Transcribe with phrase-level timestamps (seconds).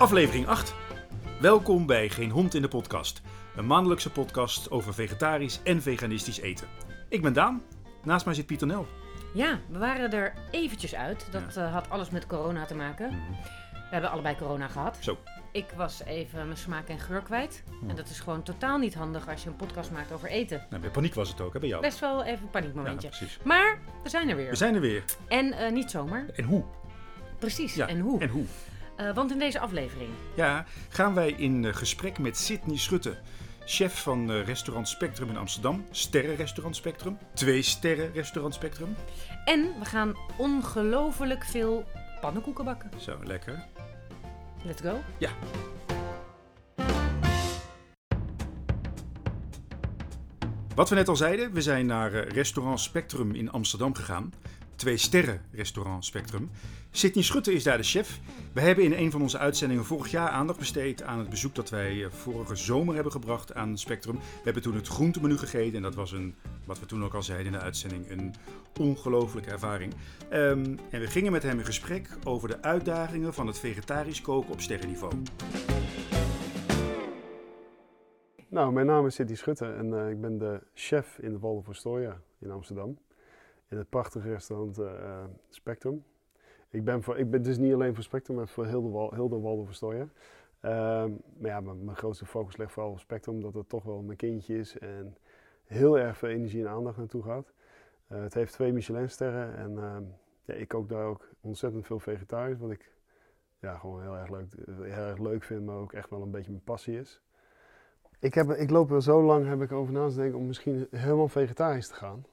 [0.00, 0.74] Aflevering 8.
[1.40, 3.22] Welkom bij Geen Hond in de Podcast.
[3.56, 6.66] Een maandelijkse podcast over vegetarisch en veganistisch eten.
[7.08, 7.62] Ik ben Daan.
[8.04, 8.86] Naast mij zit Pieter Nel.
[9.34, 11.26] Ja, we waren er eventjes uit.
[11.30, 13.10] Dat eh, had alles met corona te maken.
[13.72, 14.98] We hebben allebei corona gehad.
[15.00, 15.18] Zo.
[15.52, 17.62] Ik was even mijn smaak en geur kwijt.
[17.88, 20.66] En dat is gewoon totaal niet handig als je een podcast maakt over eten.
[20.70, 21.82] Nou, bij paniek was het ook, hè, bij jou?
[21.82, 23.08] Best wel even een ja, paniekmomentje.
[23.08, 23.38] precies.
[23.44, 24.50] maar we zijn er weer.
[24.50, 25.04] We zijn er weer.
[25.28, 26.26] En eh, niet zomaar.
[26.34, 26.64] En hoe?
[27.38, 27.74] Precies.
[27.74, 28.20] Ja, En hoe?
[28.20, 28.46] En hoe?
[29.00, 30.10] Eh, want in deze aflevering.
[30.34, 33.18] Ja, gaan wij in eh, gesprek met Sydney Schutte,
[33.64, 35.84] chef van eh, restaurant Spectrum in Amsterdam.
[35.90, 37.18] Sterrenrestaurant Spectrum.
[37.34, 38.96] Twee sterren restaurant Spectrum.
[39.44, 41.84] En we gaan ongelooflijk veel
[42.20, 42.90] pannenkoeken bakken.
[42.96, 43.64] Zo, lekker.
[44.64, 45.02] Let's go.
[45.18, 45.30] Ja.
[50.74, 54.32] Wat we net al zeiden, we zijn naar restaurant Spectrum in Amsterdam gegaan.
[54.80, 56.50] Twee sterren restaurant Spectrum.
[56.90, 58.20] Sydney Schutte is daar de chef.
[58.52, 61.70] We hebben in een van onze uitzendingen vorig jaar aandacht besteed aan het bezoek dat
[61.70, 64.14] wij eh, vorige zomer hebben gebracht aan Spectrum.
[64.14, 67.22] We hebben toen het groentemenu gegeten en dat was een, wat we toen ook al
[67.22, 68.34] zeiden in de uitzending, een
[68.78, 69.94] ongelofelijke ervaring.
[70.28, 74.52] Ehm, en we gingen met hem in gesprek over de uitdagingen van het vegetarisch koken
[74.52, 75.12] op sterrenniveau.
[78.48, 81.68] Nou, mijn naam is Sidney Schutte en eh, ik ben de chef in de Waldorf
[81.68, 82.98] Astoria in Amsterdam.
[83.70, 86.04] In het prachtige restaurant eh, eh, Spectrum.
[86.70, 89.12] Ik ben, voor, ik ben dus niet alleen voor Spectrum, maar voor heel de, Wal-
[89.14, 90.08] heel de.
[90.60, 94.16] Ehm, maar ja, mijn, grootste focus ligt vooral op Spectrum, omdat het toch wel mijn
[94.16, 95.16] kindje is en
[95.64, 97.52] heel erg veel energie en aandacht naartoe gaat.
[98.06, 100.02] Eh, het heeft twee Michelinsterren en ehm,
[100.44, 102.92] ja, ik kook daar ook ontzettend veel vegetarisch, wat ik
[103.60, 106.50] ja, gewoon heel erg, leuk, heel erg leuk vind, maar ook echt wel een beetje
[106.50, 107.20] mijn passie is.
[108.18, 110.86] Ik, heb, ik loop er zo lang heb ik over na te denken om misschien
[110.90, 112.24] helemaal vegetarisch te gaan.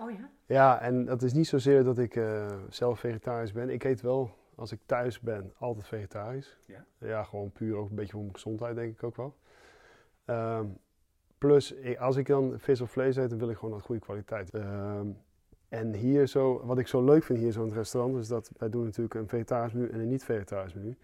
[0.00, 0.30] Oh ja?
[0.46, 3.70] Ja, en dat is niet zozeer dat ik eh, zelf vegetarisch ben.
[3.70, 6.58] Ik eet wel, als ik thuis ben, altijd vegetarisch.
[6.66, 6.84] Ja?
[6.98, 9.34] Ja, gewoon puur ook een beetje voor mijn gezondheid, denk ik ook wel.
[10.24, 10.66] Ehm,
[11.38, 14.00] plus, ik- als ik dan vis of vlees eet, dan wil ik gewoon dat goede
[14.00, 14.50] kwaliteit.
[14.50, 15.06] Ehm,
[15.68, 18.50] en hier zo, wat ik zo leuk vind hier zo in het restaurant, is dat
[18.58, 20.96] wij doen natuurlijk een vegetarisch menu en een niet-vegetarisch menu.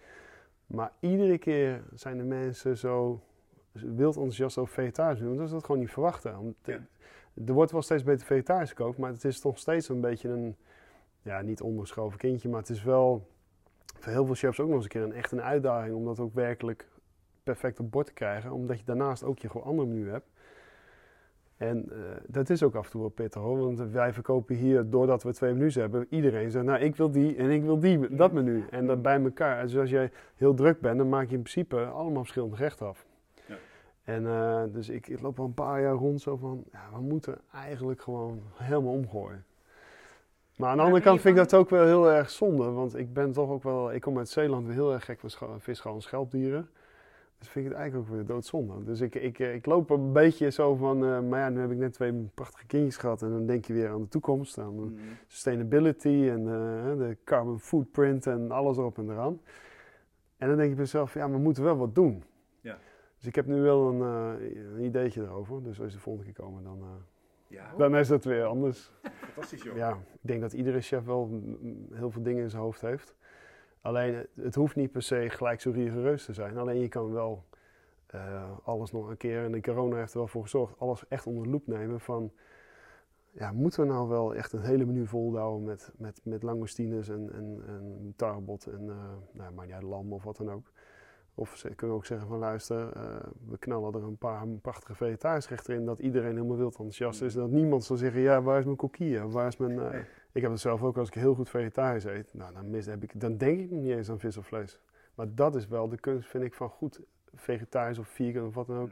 [0.66, 3.20] Maar iedere keer zijn de mensen zo
[3.72, 6.38] wild enthousiast over vegetarisch menu, omdat ze dat gewoon niet verwachten.
[6.38, 6.78] Om- Ja.
[7.44, 10.56] Er wordt wel steeds beter vegetarisch gekookt, maar het is toch steeds een beetje een,
[11.22, 13.26] ja, niet onderschoven kindje, maar het is wel
[13.98, 16.20] voor heel veel chefs ook nog eens een keer een, echt een uitdaging om dat
[16.20, 16.88] ook werkelijk
[17.42, 20.26] perfect op bord te krijgen, omdat je daarnaast ook je gewoon andere menu hebt.
[21.56, 24.90] En eh, dat is ook af en toe wel pittig hoor, want wij verkopen hier,
[24.90, 28.14] doordat we twee menus hebben, iedereen zegt, nou ik wil die en ik wil die,
[28.14, 28.64] dat menu.
[28.70, 29.62] En dat bij elkaar.
[29.62, 33.06] Dus als jij heel druk bent, dan maak je in principe allemaal verschillende gerechten af.
[34.06, 37.00] En eh, dus ik, ik loop al een paar jaar rond zo van, ja, we
[37.00, 39.44] moeten eigenlijk gewoon helemaal omgooien.
[40.56, 43.12] Maar aan de andere kant vind ik dat ook wel heel erg zonde, want ik
[43.12, 46.02] ben toch ook wel, ik kom uit Zeeland weer heel erg gek van visschal en
[46.02, 46.68] schelpdieren.
[47.38, 48.84] Dus vind ik het eigenlijk ook weer doodzonde.
[48.84, 51.78] Dus ik, ik, ik loop een beetje zo van, eh, maar ja, nu heb ik
[51.78, 54.94] net twee prachtige kindjes gehad en dan denk je weer aan de toekomst, aan de
[55.26, 59.40] sustainability en eh, de carbon footprint en alles erop en eraan.
[60.36, 62.22] En dan denk je bij jezelf, ja, we moeten wel wat doen.
[62.60, 62.78] Ja.
[63.16, 65.62] Dus ik heb nu wel een, eh, een ideetje erover.
[65.62, 66.86] Dus als je de volgende keer komen, dan, eh,
[67.46, 68.90] Ja, dan is dat weer anders.
[69.02, 69.76] fantastisch joh.
[69.76, 71.42] Ja, ik denk dat iedere chef wel
[71.92, 73.14] heel veel dingen in zijn hoofd heeft.
[73.80, 76.58] Alleen, het, het hoeft niet per se gelijk zo rigoureus te zijn.
[76.58, 77.44] Alleen je kan wel
[78.06, 81.26] eh, alles nog een keer, en de corona heeft er wel voor gezorgd, alles echt
[81.26, 82.32] onder de loep nemen van...
[83.30, 87.32] Ja, moeten we nou wel echt een hele menu volhouden met, met, met langoustines en,
[87.32, 88.96] en, en tarbot en, eh
[89.32, 90.70] nou, maar ja, lam of wat dan ook.
[91.38, 93.02] Of ze kunnen we ook zeggen van luister, eh,
[93.48, 97.34] we knallen er een paar prachtige vegetarische rechten in, dat iedereen helemaal wild enthousiast is.
[97.34, 99.28] En dat niemand zal zeggen, ja, waar is mijn coquille?
[99.28, 99.78] Waar is mijn...
[99.80, 99.98] eh.
[100.32, 103.02] Ik heb het zelf ook, als ik heel goed vegetarisch eet, nou, dan, mis, heb
[103.02, 104.78] ik, dan denk ik nog niet eens aan vis of vlees.
[105.14, 107.00] Maar dat is wel de kunst, vind ik, van goed
[107.34, 108.90] vegetarisch of vegan of wat dan ook.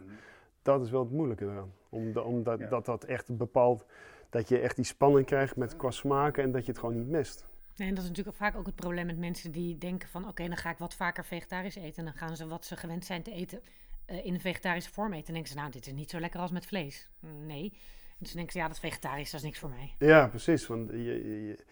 [0.63, 1.73] Dat is wel het moeilijke eraan.
[1.89, 2.69] Omdat om dat, Ja.
[2.69, 3.85] dat, dat echt bepaalt,
[4.31, 7.09] dat je echt die spanning krijgt met qua smaken en dat je het gewoon niet
[7.09, 7.47] mist.
[7.77, 10.29] Nee, en dat is natuurlijk vaak ook het probleem met mensen die denken van...
[10.29, 11.99] oké, dan ga ik wat vaker vegetarisch eten...
[11.99, 13.61] en dan gaan ze wat ze gewend zijn te eten
[14.05, 15.27] eh, in een vegetarische vorm eten.
[15.27, 17.09] En denken ze, nou, dit is niet zo lekker als met vlees.
[17.47, 17.73] Nee.
[18.09, 19.95] En dus denken ze, ja, dat is vegetarisch, dat is niks voor mij.
[19.99, 20.67] Ja, precies.
[20.67, 21.65] Want je, je- je-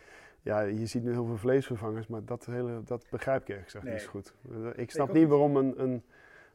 [0.43, 3.85] ja, je ziet nu heel veel vleesvervangers, maar dat, hele, dat begrijp ik eerlijk gezegd
[3.85, 3.93] Nee.
[3.95, 4.33] niet zo goed.
[4.77, 5.29] Ik snap niet.
[5.29, 6.05] waarom een, een,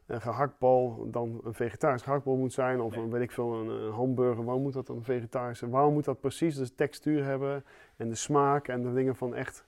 [0.08, 3.04] een gehaktbal dan een vegetarisch gehaktbal moet zijn, of Nee.
[3.04, 4.44] een, weet ik veel, een, een hamburger.
[4.44, 5.70] Waarom moet dat dan vegetarisch zijn?
[5.70, 7.64] Waarom moet dat precies de textuur hebben
[7.96, 9.66] en de smaak en de dingen van echt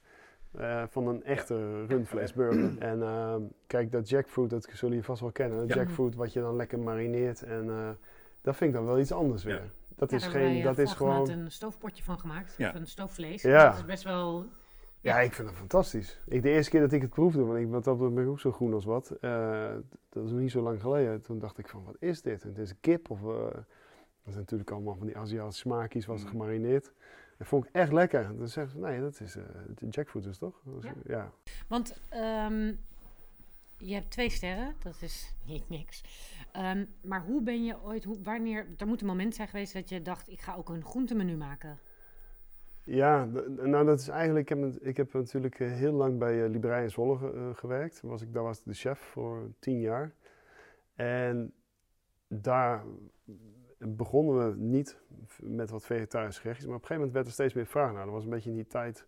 [0.58, 2.78] eh, van een echte rundvleesburger.
[2.90, 5.58] En ehm, kijk, dat jackfruit, dat zullen jullie vast wel kennen.
[5.58, 5.74] Dat Ja.
[5.74, 7.42] jackfruit wat je dan lekker marineert.
[7.42, 7.88] En eh,
[8.40, 9.48] dat vind ik dan wel iets anders Ja.
[9.48, 9.70] weer.
[9.96, 11.30] Dat is geen, wij, dat eh, is gewoon...
[11.30, 12.54] een stoofpotje van gemaakt.
[12.58, 12.68] Ja.
[12.68, 13.42] Of een stoofvlees.
[13.42, 13.64] Ja.
[13.68, 14.46] Dat is best wel
[15.02, 16.20] Ja, ik vind het fantastisch.
[16.26, 18.72] Ik, de eerste keer dat ik het proefde, want ik dat ben ook zo groen
[18.72, 19.10] als wat.
[19.10, 19.74] eh,
[20.08, 21.22] dat is nog niet zo lang geleden.
[21.22, 22.42] Toen dacht ik van, wat is dit?
[22.42, 23.20] Het is kip of...
[23.22, 23.54] eh,
[24.22, 26.28] dat is natuurlijk allemaal van die Aziatische smaakjes, was Mm.
[26.28, 26.92] gemarineerd.
[27.38, 28.36] Dat vond ik echt lekker.
[28.36, 30.60] Dan zeggen ze, nee, dat is de jackfruit dus toch?
[30.80, 30.92] Ja.
[31.06, 31.30] ja.
[31.68, 32.72] Want ehm,
[33.76, 36.02] je hebt twee sterren, dat is niet niks.
[36.52, 39.88] Ehm, maar hoe ben je ooit, hoe, wanneer, er moet een moment zijn geweest dat
[39.88, 41.78] je dacht, ik ga ook een groentemenu maken.
[42.84, 46.82] Ja, nou dat is eigenlijk, ik heb, ik heb natuurlijk eh, heel lang bij uh,
[46.82, 48.00] in Zwolle eh, gewerkt.
[48.00, 50.14] Was ik, daar was ik de chef voor tien jaar.
[50.94, 51.52] En
[52.28, 52.84] daar
[53.78, 54.98] begonnen we niet
[55.38, 58.04] met wat vegetarische gerechtjes, maar op een gegeven moment werd er steeds meer vraag naar.
[58.04, 59.06] Dat was een beetje in die tijd,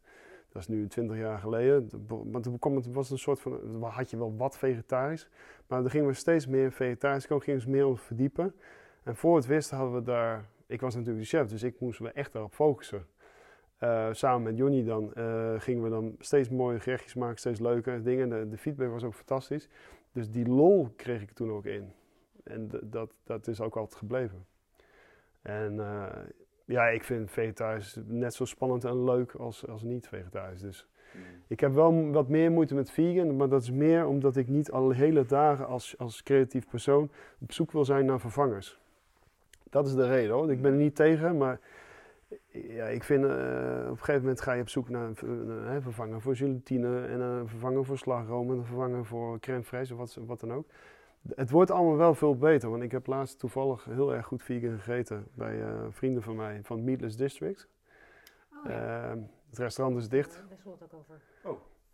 [0.49, 1.89] dat is nu 20 jaar geleden.
[2.07, 5.29] Want toen kwam het, was een soort van, had je wel wat vegetarisch,
[5.67, 8.55] maar dan gingen we steeds meer vegetarisch koken, gingen we meer om verdiepen.
[9.03, 12.01] En voor het wisten hadden we daar, ik was natuurlijk de chef, dus ik moest
[12.01, 13.07] me echt daarop focussen.
[13.83, 18.03] Eh, samen met Jonny dan eh, gingen we dan steeds mooie gerechtjes maken, steeds leuke
[18.03, 18.51] dingen.
[18.51, 19.69] De, feedback was ook fantastisch.
[20.13, 21.93] Dus die lol kreeg ik toen ook in.
[22.45, 24.47] En dat, dat is ook altijd gebleven.
[25.43, 26.07] En eh,
[26.65, 30.61] ja, ik vind vegetarisch net zo spannend en leuk als, als niet-vegetarisch.
[30.61, 30.89] Dus
[31.47, 34.71] ik heb wel wat meer moeite met vegan, maar dat is meer omdat ik niet
[34.71, 38.81] al hele dagen als, als creatief persoon op zoek wil zijn naar vervangers.
[39.71, 40.53] Dat is de reden hoor.
[40.53, 41.61] Ik ben er niet tegen, maar
[42.53, 45.81] ja, ik vind eh, op een gegeven moment ga je op zoek naar een, hè,
[45.81, 49.99] vervanger voor gelatine en een vervanger voor slagroom en een vervanger voor crème fraîche of
[49.99, 50.67] wat, wat dan ook.
[51.35, 54.79] Het wordt allemaal wel veel beter, want ik heb laatst toevallig heel erg goed vegan
[54.79, 57.69] gegeten bij eh, vrienden van mij van Meatless District.
[58.53, 60.33] Oh, Ehm, het restaurant is dicht.
[60.49, 61.21] Daar zullen we het ook over.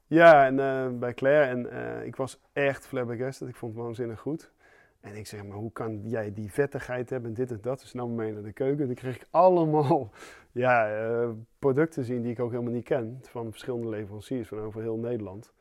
[0.07, 1.45] Ja, en eh, bij Claire.
[1.51, 3.49] En eh, ik was echt flabbergasted.
[3.49, 4.51] Ik vond het waanzinnig goed.
[5.01, 7.81] En ik zeg, maar hoe kan jij die vettigheid hebben en dit en dat?
[7.81, 8.87] Dus nam me mee naar de keuken.
[8.87, 10.11] Dan kreeg ik allemaal
[10.53, 13.19] ja, eh, producten zien die ik ook helemaal niet ken.
[13.23, 15.53] Van verschillende leveranciers van over heel Nederland.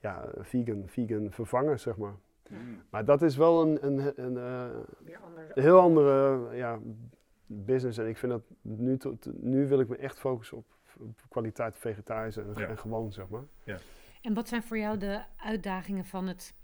[0.00, 2.14] Ja, vegan, vegan vervangers, zeg maar.
[2.90, 4.66] Maar dat is wel een, een, een, eh,
[5.54, 6.78] een heel andere ja,
[7.46, 7.98] business.
[7.98, 10.66] En ik vind dat nu, tot, nu wil ik me echt focussen op,
[10.98, 12.66] op kwaliteit vegetarisch en, Ja.
[12.68, 13.44] en gewoon, zeg maar.
[14.22, 16.54] En wat zijn voor jou de uitdagingen van het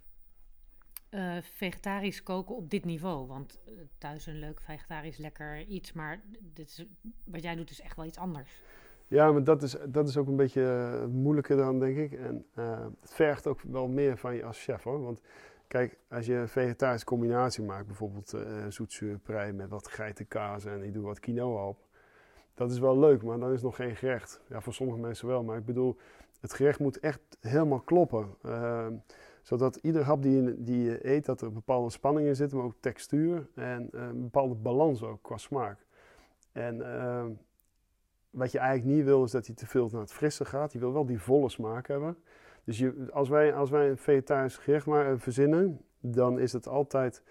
[1.09, 3.27] eh, vegetarisch koken op dit niveau?
[3.27, 6.21] Want eh, thuis een leuk vegetarisch lekker iets, maar
[6.55, 6.87] dit is,
[7.25, 8.63] wat jij doet is echt wel iets anders.
[9.07, 12.13] Ja, maar dat is, dat is ook een beetje eh, moeilijker dan, denk ik.
[12.13, 12.47] En
[13.01, 15.03] het vergt ook wel meer van je als chef, hoor.
[15.03, 15.21] Want
[15.67, 18.35] kijk, als je een vegetarische combinatie maakt, bijvoorbeeld
[18.69, 21.79] zoetzuurprei met wat geitenkaas en ik doe wat quinoa op.
[22.55, 24.41] Dat is wel leuk, maar dan is nog geen gerecht.
[24.49, 25.97] Ja, voor sommige mensen wel, maar ik bedoel,
[26.41, 28.35] het gerecht moet echt helemaal kloppen.
[29.47, 32.65] Zodat ieder hap die je, die eet, dat er een bepaalde spanning in zit, maar
[32.65, 35.87] ook textuur en eh, een bepaalde balans ook qua smaak.
[36.53, 37.31] En ehm,
[38.31, 40.73] wat je eigenlijk niet wil, is dat hij te veel naar het frisse gaat.
[40.73, 42.17] Je wil wel die volle smaak hebben.
[42.65, 46.69] Dus je, als, wij, als wij een vegetarisch gerecht maar, eh, verzinnen, dan is het
[46.69, 47.23] altijd...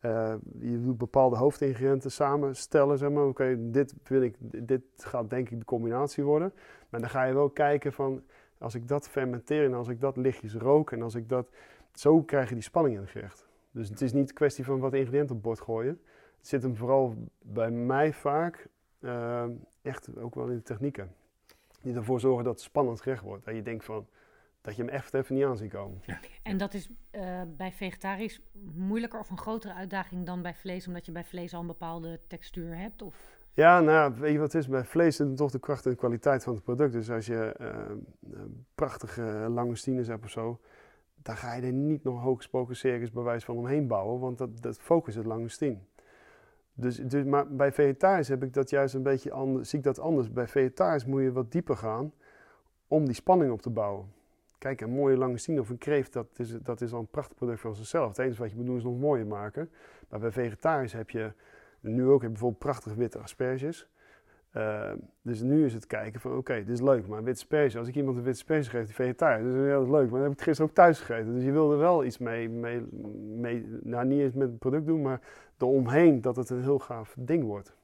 [0.00, 3.26] eh, je doet bepaalde hoofdingrediënten samenstellen, zeg maar.
[3.26, 4.36] Oké, dit, ik,
[4.66, 6.52] dit gaat denk ik de combinatie worden.
[6.88, 8.22] Maar dan ga je wel kijken van...
[8.58, 11.48] Als ik dat fermenteer en als ik dat lichtjes rook en als ik dat...
[11.92, 13.46] Zo krijg je die spanning in het gerecht.
[13.70, 16.00] Dus het is niet een kwestie van wat ingrediënten op bord gooien.
[16.38, 18.68] Het zit hem vooral bij mij vaak
[18.98, 19.44] eh,
[19.82, 21.14] echt ook wel in de technieken.
[21.82, 23.44] Die ervoor zorgen dat het spannend gerecht wordt.
[23.44, 24.06] Dat je denkt van,
[24.60, 26.00] dat je hem echt even niet aan ziet komen.
[26.42, 28.40] En dat is eh, bij vegetarisch
[28.74, 32.20] moeilijker of een grotere uitdaging dan bij vlees, omdat je bij vlees al een bepaalde
[32.26, 33.02] textuur hebt?
[33.02, 33.35] Of...
[33.56, 34.68] Ja, nou weet je wat het is?
[34.68, 36.92] Bij vlees zit toch de kracht en de kwaliteit van het product.
[36.92, 37.68] Dus als je eh,
[38.74, 40.60] prachtige langoustines hebt of zo,
[41.22, 44.62] dan ga je er niet nog hooggesproken circus bij wijze van omheen bouwen, want dat,
[44.62, 45.78] dat focus het langoustine.
[46.74, 49.98] Dus, dus, maar bij vegetarisch heb ik dat juist een beetje anders, zie ik dat
[49.98, 50.32] anders.
[50.32, 52.12] Bij vegetarisch moet je wat dieper gaan
[52.86, 54.12] om die spanning op te bouwen.
[54.58, 57.60] Kijk, een mooie langoustine of een kreeft, dat is, dat is al een prachtig product
[57.60, 58.08] van zichzelf.
[58.08, 59.70] Het enige wat je moet doen is nog mooier maken.
[60.08, 61.32] Maar bij vegetarisch heb je
[61.80, 63.88] nu ook heb je bijvoorbeeld prachtig witte asperges.
[64.56, 64.90] Uh,
[65.22, 67.94] dus nu is het kijken van, oké, dit is leuk, maar witte asperge, als ik
[67.94, 70.36] iemand een witte asperge geef die vegetarisch, dat is heel leuk, maar dan heb ik
[70.36, 71.34] het gisteren ook thuis gegeten.
[71.34, 72.80] Dus je wil er wel iets mee, mee,
[73.36, 75.20] mee nou niet eens met het product doen, maar
[75.58, 77.74] eromheen dat het een heel gaaf ding wordt.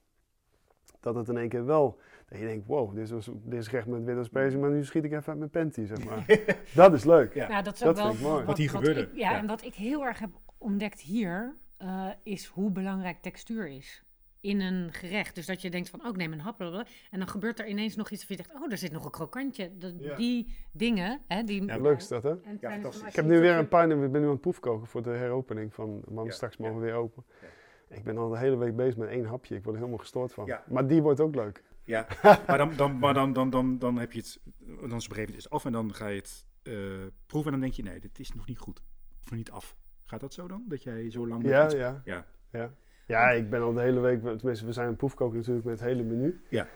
[1.00, 3.86] Dat het in één keer wel, dat je denkt, wow, dit is, dit is recht
[3.86, 6.24] met witte asperge, maar nu schiet ik even uit mijn panty, zeg maar.
[6.74, 7.34] dat is leuk.
[7.34, 7.48] Ja.
[7.48, 8.44] Nou, dat is Dat ook wel vind ik mooi.
[8.44, 9.00] Wat hier gebeurde.
[9.00, 9.38] Ik, ja, Ja.
[9.38, 14.04] en wat ik heel erg heb ontdekt hier, uh, is hoe belangrijk textuur is.
[14.40, 15.34] In een gerecht.
[15.34, 16.56] Dus dat je denkt van, oh, ik neem een hap.
[16.56, 18.22] Blablabla, en dan gebeurt er ineens nog iets.
[18.22, 19.76] Of je denkt, oh, er zit nog een krokantje.
[19.78, 20.16] De, Ja.
[20.16, 21.20] Die dingen.
[21.26, 22.30] Hè, die, Ja, Leuk is dat, hè?
[22.42, 23.02] En fantastisch.
[23.02, 25.10] als Ik heb nu weer een paar, ik ben nu aan het proefkoken voor de
[25.10, 26.64] heropening van, man, Ja, straks ja.
[26.64, 27.24] mogen we weer open.
[27.40, 27.96] Ja.
[27.96, 30.32] Ik ben al de hele week bezig met één hapje, ik word er helemaal gestoord
[30.32, 30.46] van.
[30.46, 30.64] Ja.
[30.68, 31.62] Maar die wordt ook leuk.
[31.84, 32.06] Ja,
[32.46, 34.40] maar dan, dan, maar dan, dan, dan, dan heb je het
[34.88, 37.72] dan is het is af en dan ga je het uh, proeven en dan denk
[37.72, 38.82] je, nee, dit is nog niet goed.
[39.20, 39.76] Of nog niet af.
[40.12, 40.64] Gaat dat zo dan?
[40.68, 41.48] Dat jij zo lang...
[41.48, 42.24] Ja, ja, ja.
[42.50, 42.70] Ja.
[43.06, 45.88] Ja, ik ben al de hele week, tenminste we zijn een proefkoken natuurlijk met het
[45.88, 46.42] hele menu.
[46.48, 46.66] Ja.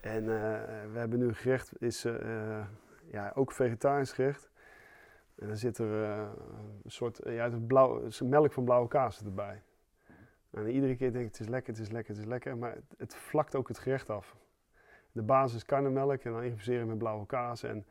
[0.00, 0.28] En uh,
[0.92, 2.66] we hebben nu een gerecht, is uh,
[3.10, 4.50] ja, ook vegetarisch gerecht.
[5.34, 6.28] En dan zit er uh,
[6.84, 9.62] een soort, ja, het blauw, melk van blauwe kaas erbij.
[10.50, 12.56] En iedere keer denk ik, het is lekker, het is lekker, het is lekker.
[12.56, 14.36] Maar het, het vlakt ook het gerecht af.
[15.12, 17.62] De basis karnemelk en dan infuseren met blauwe kaas.
[17.62, 17.84] En,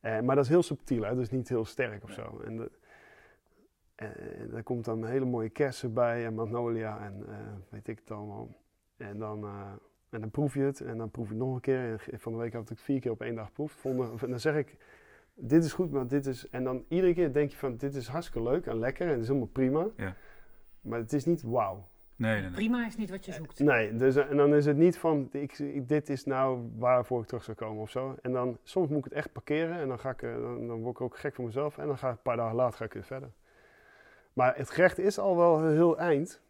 [0.00, 1.14] maar dat is heel subtiel, hè?
[1.14, 2.40] dus niet heel sterk of zo.
[2.44, 2.70] En, de,
[3.96, 7.36] en, er komt dan een hele mooie kersen bij en magnolia en uh,
[7.68, 8.48] weet ik het allemaal.
[8.96, 9.72] En dan, uh,
[10.10, 12.04] en dan proef je het en dan proef je het nog een keer.
[12.10, 13.84] En van de week had ik vier keer op één dag geproefd.
[13.84, 14.76] En dan zeg ik,
[15.34, 16.48] dit is goed, maar dit is...
[16.48, 19.20] En dan iedere keer denk je van, dit is hartstikke leuk en lekker en het
[19.20, 19.86] is helemaal prima.
[19.96, 20.14] Ja.
[20.80, 21.88] Maar het is niet wauw.
[22.16, 22.50] Nee, nee, nee.
[22.50, 23.58] Prima is niet wat je zoekt.
[23.58, 27.44] Nee, dus, en dan is het niet van, ik, dit is nou waarvoor ik terug
[27.44, 28.16] zou komen of zo.
[28.22, 30.94] En dan, soms moet ik het echt parkeren en dan, ga ik, dan, dan word
[30.94, 31.78] ik ook gek voor mezelf.
[31.78, 33.30] En dan ga ik een paar dagen later ga ik weer verder.
[34.36, 36.40] Maar het gerecht is al wel heel eind.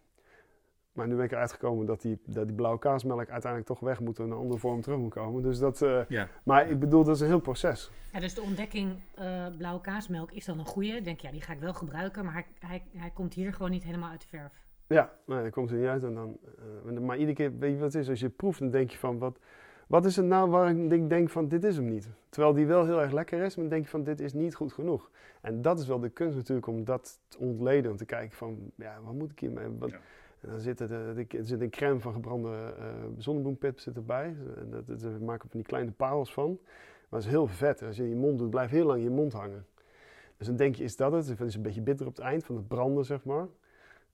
[0.92, 4.00] Maar nu ben ik eruit gekomen dat die, dat die blauwe kaasmelk uiteindelijk toch weg
[4.00, 5.42] moet en in een andere vorm terug moet komen.
[5.42, 6.28] Dus dat, uh, ja.
[6.42, 7.90] Maar ik bedoel, dat is een heel proces.
[8.12, 11.00] Ja, dus de ontdekking uh, blauwe kaasmelk is dan een goede.
[11.02, 13.84] Denk ja, die ga ik wel gebruiken, maar hij, hij, hij komt hier gewoon niet
[13.84, 14.52] helemaal uit de verf.
[14.86, 16.02] Ja, nee, komt er niet uit.
[16.02, 16.38] En dan,
[16.86, 18.08] uh, maar iedere keer, weet je wat het is?
[18.08, 19.38] Als je proeft, dan denk je van, wat,
[19.86, 22.08] wat is het nou waar ik denk, van, dit is hem niet.
[22.28, 24.54] Terwijl die wel heel erg lekker is, maar dan denk je van, dit is niet
[24.54, 25.10] goed genoeg.
[25.40, 27.90] En dat is wel de kunst natuurlijk, om dat te ontleden.
[27.90, 29.66] Om te kijken van, ja, wat moet ik hiermee?
[29.78, 30.00] Wat, ja.
[30.40, 32.84] En dan zit er, de, er zit een crème van gebrande uh,
[33.18, 34.36] zonnebloempit zit erbij.
[34.70, 36.58] Dat, dat, dat maken van die kleine parels van.
[37.08, 37.82] Maar het is heel vet.
[37.82, 39.66] Als je in je mond doet, blijft heel lang in je mond hangen.
[40.36, 41.28] Dus dan denk je, is dat het?
[41.28, 43.46] Het is een beetje bitter op het eind van het branden, zeg maar.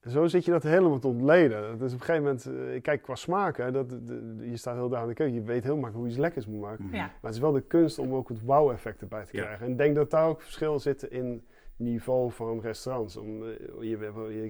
[0.09, 1.79] Zo zit je dat helemaal te ontleden.
[1.79, 5.01] Dus op een gegeven moment, uh, kijk qua smaken, dat, de, je staat heel daar
[5.01, 6.85] aan de keuken, je weet heel makkelijk hoe je iets lekkers moet maken.
[6.85, 6.91] Ja.
[6.93, 9.43] Maar het is wel de kunst om ook het wow-effect erbij te Ja.
[9.43, 9.67] krijgen.
[9.67, 13.17] En ik denk dat daar ook verschil zit in niveau van restaurants.
[13.17, 13.49] Om, eh,
[13.81, 13.99] je,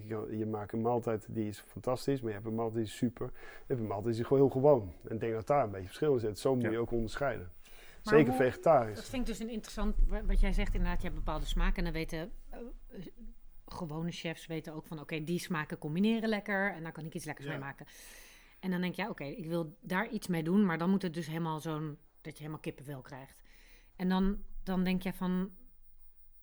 [0.07, 2.97] je, je, maakt een maaltijd die is fantastisch, maar je hebt een maaltijd die is
[2.97, 3.31] super.
[3.35, 4.93] Je hebt een maaltijd die is gewoon heel gewoon.
[5.09, 6.39] En ik denk dat daar een beetje verschil in zit.
[6.39, 6.71] Zo moet Ja.
[6.71, 7.51] je ook onderscheiden.
[8.05, 8.95] Maar Zeker hoe- vegetarisch.
[8.97, 11.77] Dat vind ik dus een interessant, wa- wat jij zegt inderdaad, je hebt bepaalde smaken.
[11.77, 13.07] En dan weten eh, eh,
[13.73, 16.73] gewone chefs weten ook van, oké, die smaken combineren lekker.
[16.75, 17.53] En daar kan ik iets lekkers Ja.
[17.53, 17.87] mee maken.
[18.61, 20.65] En dan denk je, ja, oké, ik wil daar iets mee doen.
[20.67, 23.43] Maar dan moet het dus helemaal zo'n, dat je helemaal kippenvel krijgt.
[23.97, 25.51] En dan, dan denk je van,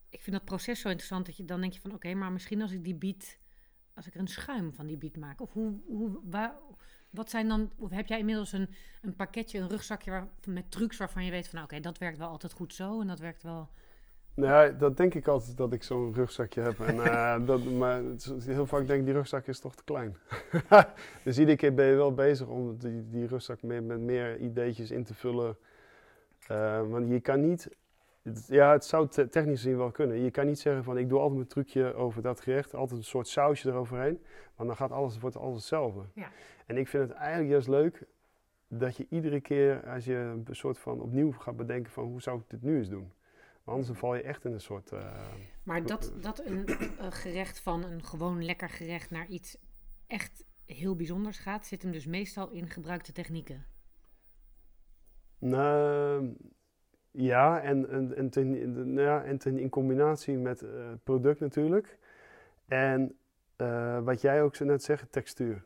[0.10, 1.26] ik vind dat proces zo interessant.
[1.26, 3.40] Dat je dan denk je van, oké, maar misschien als ik die biet,
[3.94, 5.42] als ik er een schuim van die biet maak.
[5.42, 6.56] Of hoe, hoe waar,
[7.10, 8.70] wat zijn dan, of heb jij inmiddels een,
[9.02, 12.18] een pakketje, een rugzakje waar, met trucs waarvan je weet van, nou, oké, dat werkt
[12.18, 13.70] wel altijd goed zo en dat werkt wel.
[14.34, 16.80] Nou, ja, dat denk ik altijd dat ik zo'n rugzakje heb.
[16.80, 18.02] En, eh, dat, maar
[18.46, 20.18] heel vaak denk ik, die rugzak is toch te klein.
[21.24, 24.92] dus iedere keer ben je wel bezig om die, die rugzak meer, met meer ideetjes
[24.92, 25.58] in te vullen.
[26.48, 27.70] Eh, want je kan niet...
[28.24, 30.18] het- ja, het zou te- technisch gezien wel kunnen.
[30.20, 32.76] Je kan niet zeggen van, ik doe altijd mijn trucje over dat gerecht.
[32.76, 34.24] Altijd een soort sausje eroverheen.
[34.56, 36.02] Want dan gaat alles, wordt alles hetzelfde.
[36.14, 36.28] Ja.
[36.66, 38.04] En ik vind het eigenlijk juist leuk
[38.68, 42.40] dat je iedere keer, als je een soort van opnieuw gaat bedenken van, hoe zou
[42.40, 43.12] ik dit nu eens doen?
[43.70, 44.92] Anders val je echt in een soort...
[44.92, 45.26] eh,
[45.64, 49.58] Maar dat, dat een eh, gerecht van een gewoon lekker gerecht naar iets
[50.08, 53.66] echt heel bijzonders gaat, zit hem dus meestal in gebruikte technieken.
[55.40, 56.36] Nou,
[57.12, 61.04] ja, en, en, en, ten, in- nou ja, en ten, in combinatie met eh, het
[61.04, 61.98] product natuurlijk.
[62.68, 63.18] En
[63.56, 65.64] eh, wat jij ook zo net zegt, textuur.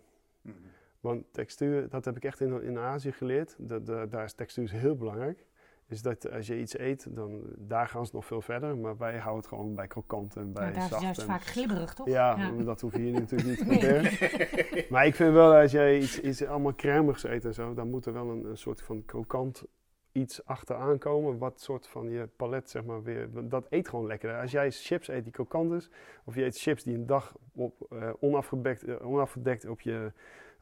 [0.99, 3.55] Want textuur, dat heb ik echt in, in Azië geleerd.
[3.57, 5.45] Dat, dat- daar is textuur heel belangrijk.
[5.93, 8.77] Is dat als je iets eet, dan daar gaan ze nog veel verder.
[8.77, 11.41] Maar wij houden het gewoon bij krokant en bij Maar daar is juist en- vaak
[11.43, 12.07] glibberig, toch?
[12.07, 14.85] ja, dat hoef je hier natuurlijk niet te proberen.
[14.89, 18.05] Maar ik vind wel, als jij iets, iets allemaal cremigs eet en zo, dan moet
[18.05, 19.63] er wel een, een soort van krokant
[20.11, 21.37] iets achteraan komen.
[21.37, 23.29] Wat soort van je palet, zeg maar, weer.
[23.43, 24.39] Dat eet gewoon lekker.
[24.39, 25.89] Als jij chips eet die krokant is,
[26.25, 30.11] of je eet chips die een dag op, eh, onafgedekt, eh, onafgedekt op je,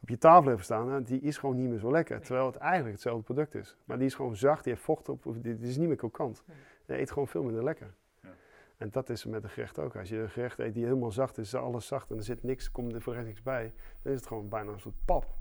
[0.02, 2.20] op je tafel hebben staan, hè, die is gewoon niet meer zo lekker.
[2.20, 3.76] Terwijl het eigenlijk hetzelfde product is.
[3.84, 6.42] Maar die is gewoon zacht, die heeft vocht op, die, die is niet meer krokant.
[6.46, 6.56] Nee.
[6.86, 7.94] Je eet gewoon veel minder lekker.
[8.22, 8.28] Ja.
[8.76, 9.96] En dat is met een gerecht ook.
[9.96, 12.42] Als je een gerecht eet die helemaal zacht is, is alles zacht en er zit
[12.42, 15.34] niks, komt er voor rest niks bij, dan is het gewoon bijna een soort pap.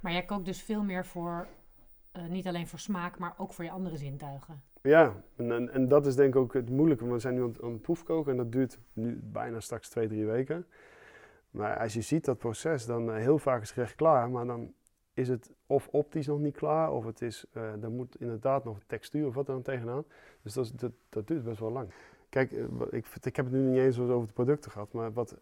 [0.00, 1.46] Maar jij kookt dus veel meer voor,
[2.12, 4.62] eh, niet alleen voor smaak, maar ook voor je andere zintuigen.
[4.82, 7.04] Ja, en, en, en dat is denk ik ook het moeilijke.
[7.04, 10.08] want We zijn nu aan, aan het proefkoken en dat duurt nu bijna straks twee,
[10.08, 10.66] drie weken.
[11.50, 14.46] Maar als je ziet dat proces, dan eh, heel vaak is het gerecht klaar, maar
[14.46, 14.72] dan
[15.14, 18.78] is het of optisch nog niet klaar, of het is, eh dan moet inderdaad nog
[18.86, 20.04] textuur of wat dan tegenaan.
[20.42, 20.72] Dus dat, is-
[21.08, 21.90] dat, duurt best wel lang.
[22.28, 25.36] Kijk, eh, ik, ik heb het nu niet eens over de producten gehad, maar wat,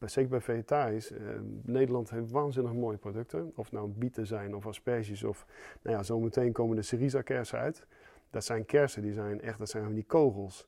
[0.00, 1.20] zeker bij vegetarisch, eh,
[1.62, 3.52] Nederland heeft waanzinnig mooie producten.
[3.54, 5.46] Of nou bieten zijn of asperges of,
[5.82, 7.86] nou ja, zometeen komen de Syriza kersen uit.
[8.30, 10.66] Dat zijn kersen, die zijn echt, dat zijn die kogels.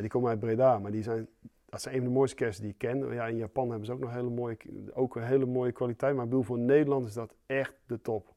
[0.00, 1.28] Die komen uit Breda, maar die zijn,
[1.72, 3.12] dat zijn een van de mooiste kersen die ik ken.
[3.12, 4.56] Ja, in Japan hebben ze ook nog hele mooie,
[4.92, 6.14] ook een hele mooie kwaliteit.
[6.14, 8.34] Maar ik bedoel, voor Nederland is dat echt de top.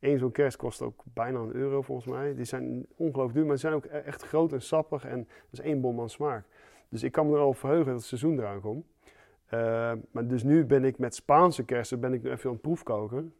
[0.00, 2.34] Eén zo'n kers kost ook bijna een euro volgens mij.
[2.34, 5.04] Die zijn ongelooflijk duur, maar ze zijn ook e- echt groot en sappig.
[5.04, 6.44] En dat is één bom aan smaak.
[6.88, 8.86] Dus ik kan me er al verheugen dat het seizoen eraan komt.
[9.50, 12.62] Uh, maar dus nu ben ik met Spaanse kersen ben ik nu even aan het
[12.62, 13.34] proefkoken.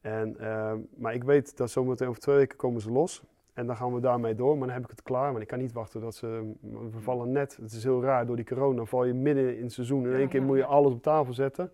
[0.00, 3.22] En, uh, maar ik weet dat zometeen over twee weken komen ze los.
[3.60, 4.58] En dan gaan we daarmee door.
[4.58, 5.32] Maar dan heb ik het klaar.
[5.32, 6.52] Maar ik kan niet wachten dat ze...
[6.92, 7.56] We vallen net...
[7.56, 8.76] Het is heel raar door die corona.
[8.76, 10.06] Dan val je midden in het seizoen.
[10.06, 11.72] In één keer moet je alles op tafel zetten.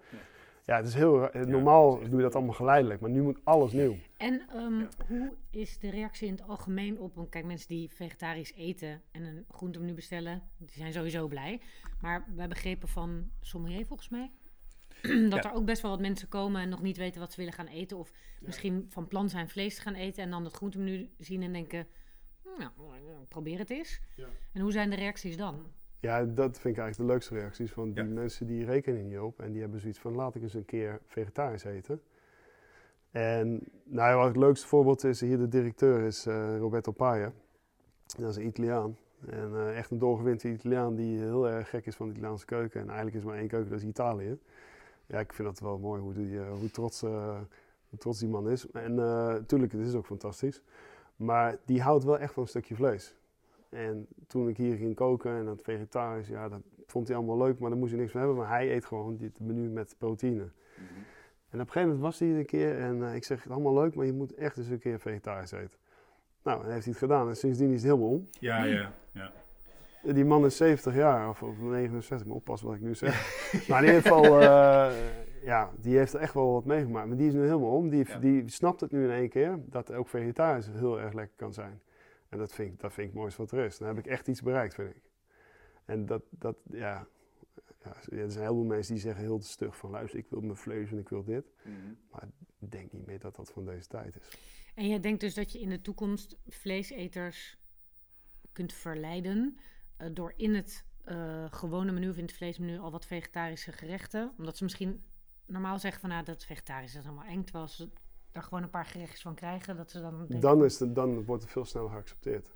[0.64, 1.48] Ja, het is heel raar.
[1.48, 3.00] Normaal doe je dat allemaal geleidelijk.
[3.00, 3.94] Maar nu moet alles nieuw.
[4.16, 7.14] En um, hoe is de reactie in het algemeen op...
[7.14, 10.42] Want kijk, mensen die vegetarisch eten en een groentemenu bestellen...
[10.58, 11.60] Die zijn sowieso blij.
[12.00, 14.30] Maar wij begrepen van sommelier volgens mij...
[15.30, 17.52] dat er ook best wel wat mensen komen en nog niet weten wat ze willen
[17.52, 17.96] gaan eten.
[17.96, 21.52] Of misschien van plan zijn vlees te gaan eten en dan het groentemenu zien en
[21.52, 21.86] denken...
[22.58, 22.70] Nou,
[23.28, 24.00] probeer het eens.
[24.16, 24.26] Ja.
[24.52, 25.66] En hoe zijn de reacties dan?
[26.00, 27.74] Ja, dat vind ik eigenlijk de leukste reacties.
[27.74, 30.54] Want die mensen die rekenen niet op en die hebben zoiets van laat ik eens
[30.54, 32.00] een keer vegetarisch eten.
[33.10, 37.32] En nou, wat het leukste voorbeeld is, hier de directeur is uh, Roberto Paia.
[38.18, 38.96] Dat is een Italiaan.
[39.26, 42.80] En uh, echt een doorgewinterde Italiaan die heel erg gek is van de Italiaanse keuken.
[42.80, 44.38] En eigenlijk is maar één keuken, dat is Italië.
[45.06, 48.48] Ja, ik vind dat wel mooi hoe, die, uh, hoe, trots, hoe trots die man
[48.48, 48.70] is.
[48.70, 50.62] En natuurlijk, het is ook fantastisch.
[51.16, 53.14] Maar die houdt wel echt van een stukje vlees.
[53.68, 57.58] En toen ik hier ging koken en dat vegetarisch, ja, dat vond hij allemaal leuk,
[57.58, 58.38] maar daar moest hij niks van hebben.
[58.38, 60.44] Maar hij eet gewoon dit menu met proteïne.
[60.74, 60.82] Mhm.
[61.48, 63.94] En op een gegeven moment was hij een keer en uh, ik zeg, allemaal leuk,
[63.94, 65.78] maar je moet echt eens een keer vegetarisch eten.
[66.42, 68.28] Nou, en heeft hij het gedaan en sindsdien is het helemaal om.
[68.40, 69.32] Ja, ja, ja.
[70.14, 73.14] Die man is 70 jaar, of, of 69, maar oppas wat ik nu zeg.
[73.68, 74.92] maar in ieder geval, uh,
[75.42, 77.08] ja, die heeft er echt wel wat meegemaakt.
[77.08, 77.88] Maar die is nu helemaal om.
[77.88, 81.52] Die, die snapt het nu in één keer, dat ook vegetarisch heel erg lekker kan
[81.52, 81.80] zijn.
[82.28, 83.78] En dat vind ik, dat vind ik mooist wat er is.
[83.78, 85.02] Dan heb ik echt iets bereikt, vind ik.
[85.84, 87.06] En dat, dat ja,
[87.82, 90.56] ja, er zijn heel veel mensen die zeggen heel stug van luister, ik wil mijn
[90.56, 91.52] vlees en ik wil dit.
[91.62, 91.74] Mhm.
[92.10, 92.28] Maar
[92.60, 94.38] ik denk niet meer dat dat van deze tijd is.
[94.74, 97.58] En jij denkt dus dat je in de toekomst vleeseters
[98.52, 99.58] kunt verleiden
[100.12, 104.32] door in het uh, gewone menu of in het vleesmenu al wat vegetarische gerechten.
[104.38, 105.04] Omdat ze misschien
[105.46, 107.44] normaal zeggen van nou dat vegetarisch is allemaal eng.
[107.44, 107.88] Terwijl ze
[108.32, 110.26] daar gewoon een paar gerechtjes van krijgen, dat ze dan...
[110.28, 112.54] Dan, is het, dan wordt het veel sneller geaccepteerd.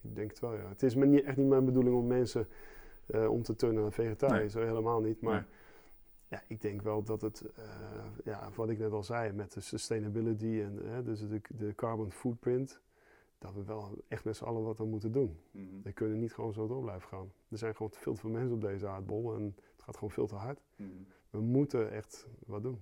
[0.00, 0.68] Ik denk het wel, ja.
[0.68, 2.48] Het is me niet, echt niet mijn bedoeling om mensen
[3.06, 4.64] uh, om te turnen naar vegetarisch, nee.
[4.64, 5.20] helemaal niet.
[5.20, 5.46] Maar
[6.28, 7.64] ja, ik denk wel dat het, uh,
[8.24, 12.12] ja, wat ik net al zei, met de sustainability en uh, dus de, de carbon
[12.12, 12.80] footprint,
[13.42, 15.38] dat we wel echt met z'n allen wat aan moeten doen.
[15.50, 15.82] Mm -hmm.
[15.82, 17.32] We kunnen niet gewoon zo door blijven gaan.
[17.48, 20.26] Er zijn gewoon veel te veel mensen op deze aardbol en het gaat gewoon veel
[20.26, 20.60] te hard.
[20.76, 21.06] Mm -hmm.
[21.30, 22.78] We moeten echt wat doen.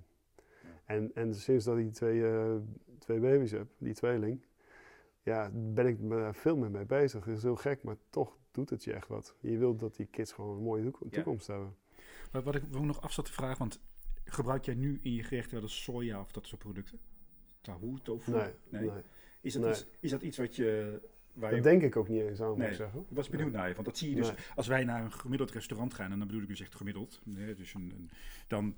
[0.85, 2.57] En, en sinds dat ik twee, uh,
[2.99, 4.47] twee baby's heb, die tweeling,
[5.23, 7.25] ja, ben ik me veel meer mee bezig.
[7.25, 9.37] Het is heel gek, maar toch doet het je echt wat.
[9.41, 11.53] Je wilt dat die kids gewoon een mooie toekomst ja.
[11.53, 11.77] hebben.
[12.31, 13.81] Wat, wat ik wil nog af zat te vragen, want
[14.25, 16.99] gebruik jij nu in je gerechten wel eens soja of dat soort producten?
[17.61, 18.31] Tahu, tofu?
[18.31, 18.53] Nee.
[18.69, 18.91] nee.
[19.41, 19.71] Is, dat nee.
[19.71, 21.01] Iets, is dat iets wat je...
[21.33, 21.71] Waar dat je...
[21.71, 22.57] denk ik ook niet eens aan, nee.
[22.57, 23.01] moet ik zeggen.
[23.01, 24.33] Ik was benieuwd naar je, want dat zie je dus...
[24.55, 27.55] Als wij naar een gemiddeld restaurant gaan, en dan bedoel ik dus echt gemiddeld, nee,
[27.55, 28.11] dus een, een,
[28.47, 28.77] dan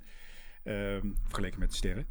[0.65, 2.07] um, vergeleken met de sterren,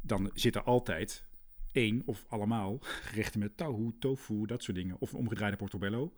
[0.00, 1.24] dan zit er altijd
[1.72, 4.96] één of allemaal gerechten met tahu, tofu, dat soort dingen.
[4.98, 6.12] Of een omgedraaide portobello.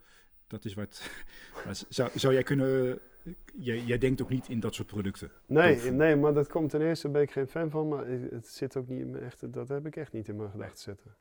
[0.47, 1.11] Dat is wat.
[1.89, 2.99] zou, zou jij kunnen.
[3.55, 5.31] Jij, jij, denkt ook niet in dat soort producten?
[5.47, 7.89] Nee, nee, maar dat komt ten eerste, ben ik geen fan van.
[7.89, 9.51] Maar het zit ook niet in mijn echte.
[9.51, 11.17] Dat heb ik echt niet in mijn gedachten zitten.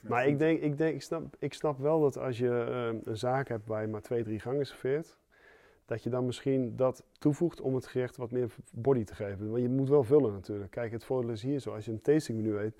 [0.00, 3.16] Maar ik denk, ik, denk ik, snap, ik snap wel dat als je uh, een
[3.16, 5.18] zaak hebt waar je maar twee, drie gangen serveert,
[5.84, 9.50] dat je dan misschien dat toevoegt om het gerecht wat meer body te geven.
[9.50, 10.70] Want je moet wel vullen natuurlijk.
[10.70, 12.74] Kijk, het voordeel is hier zo, als je een tastingmenu eet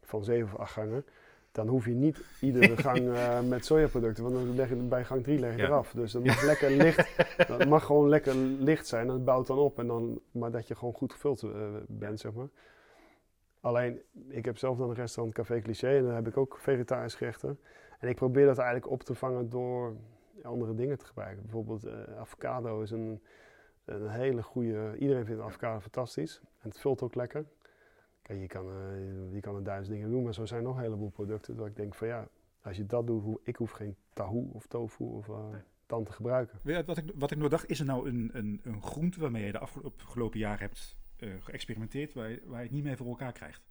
[0.00, 1.04] van zeven of acht gangen,
[1.52, 5.22] dan hoef je niet iedere gang uh, met sojaproducten, want dan leg je bij gang
[5.22, 5.66] 3 leg je ja.
[5.66, 5.92] eraf.
[5.92, 7.16] Dus dat mag lekker licht,
[7.48, 9.78] dat mag gewoon lekker licht zijn en het bouwt dan op.
[9.78, 11.50] En dan, maar dat je gewoon goed gevuld uh,
[11.86, 12.48] bent, zeg maar.
[13.66, 17.18] Alleen, ik heb zelf dan een restaurant Café Cliché en daar heb ik ook vegetarische
[17.18, 17.58] gerechten.
[17.98, 19.96] En ik probeer dat eigenlijk op te vangen door
[20.42, 21.42] andere dingen te gebruiken.
[21.42, 23.22] Bijvoorbeeld uh, avocado is een,
[23.84, 24.96] een hele goede...
[24.98, 26.40] Iedereen vindt avocado fantastisch.
[26.42, 27.46] En het vult ook lekker.
[28.22, 30.82] Kijk, je kan, uh, je kan er duizend dingen doen, maar zo zijn nog een
[30.82, 31.56] heleboel producten.
[31.56, 32.28] Dat ik denk van ja,
[32.62, 35.60] als je dat doet, hoe, ik hoef geen tahu of tofu of uh, nee.
[35.86, 36.84] dan te gebruiken.
[36.86, 39.52] Wat, ik, wat ik nog dacht, is er nou een, een, een groente waarmee je
[39.52, 43.32] de afgelopen jaren hebt uh, geëxperimenteerd, waar je, waar je het niet meer voor elkaar
[43.32, 43.62] krijgt?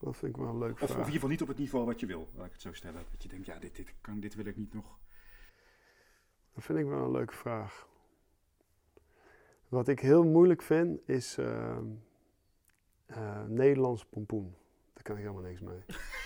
[0.00, 1.84] Dat vind ik wel een leuk of, of, in ieder geval niet op het niveau
[1.84, 3.04] wat je wil, laat ik het zo stellen.
[3.10, 4.98] Dat je denkt, ja, dit, dit, kan, dit wil ik niet nog.
[6.54, 7.88] Dat vind ik wel een leuke vraag.
[9.68, 11.78] Wat ik heel moeilijk vind, is uh,
[13.06, 14.54] uh, Nederlands pompoen.
[14.92, 15.82] Daar kan ik helemaal niks mee.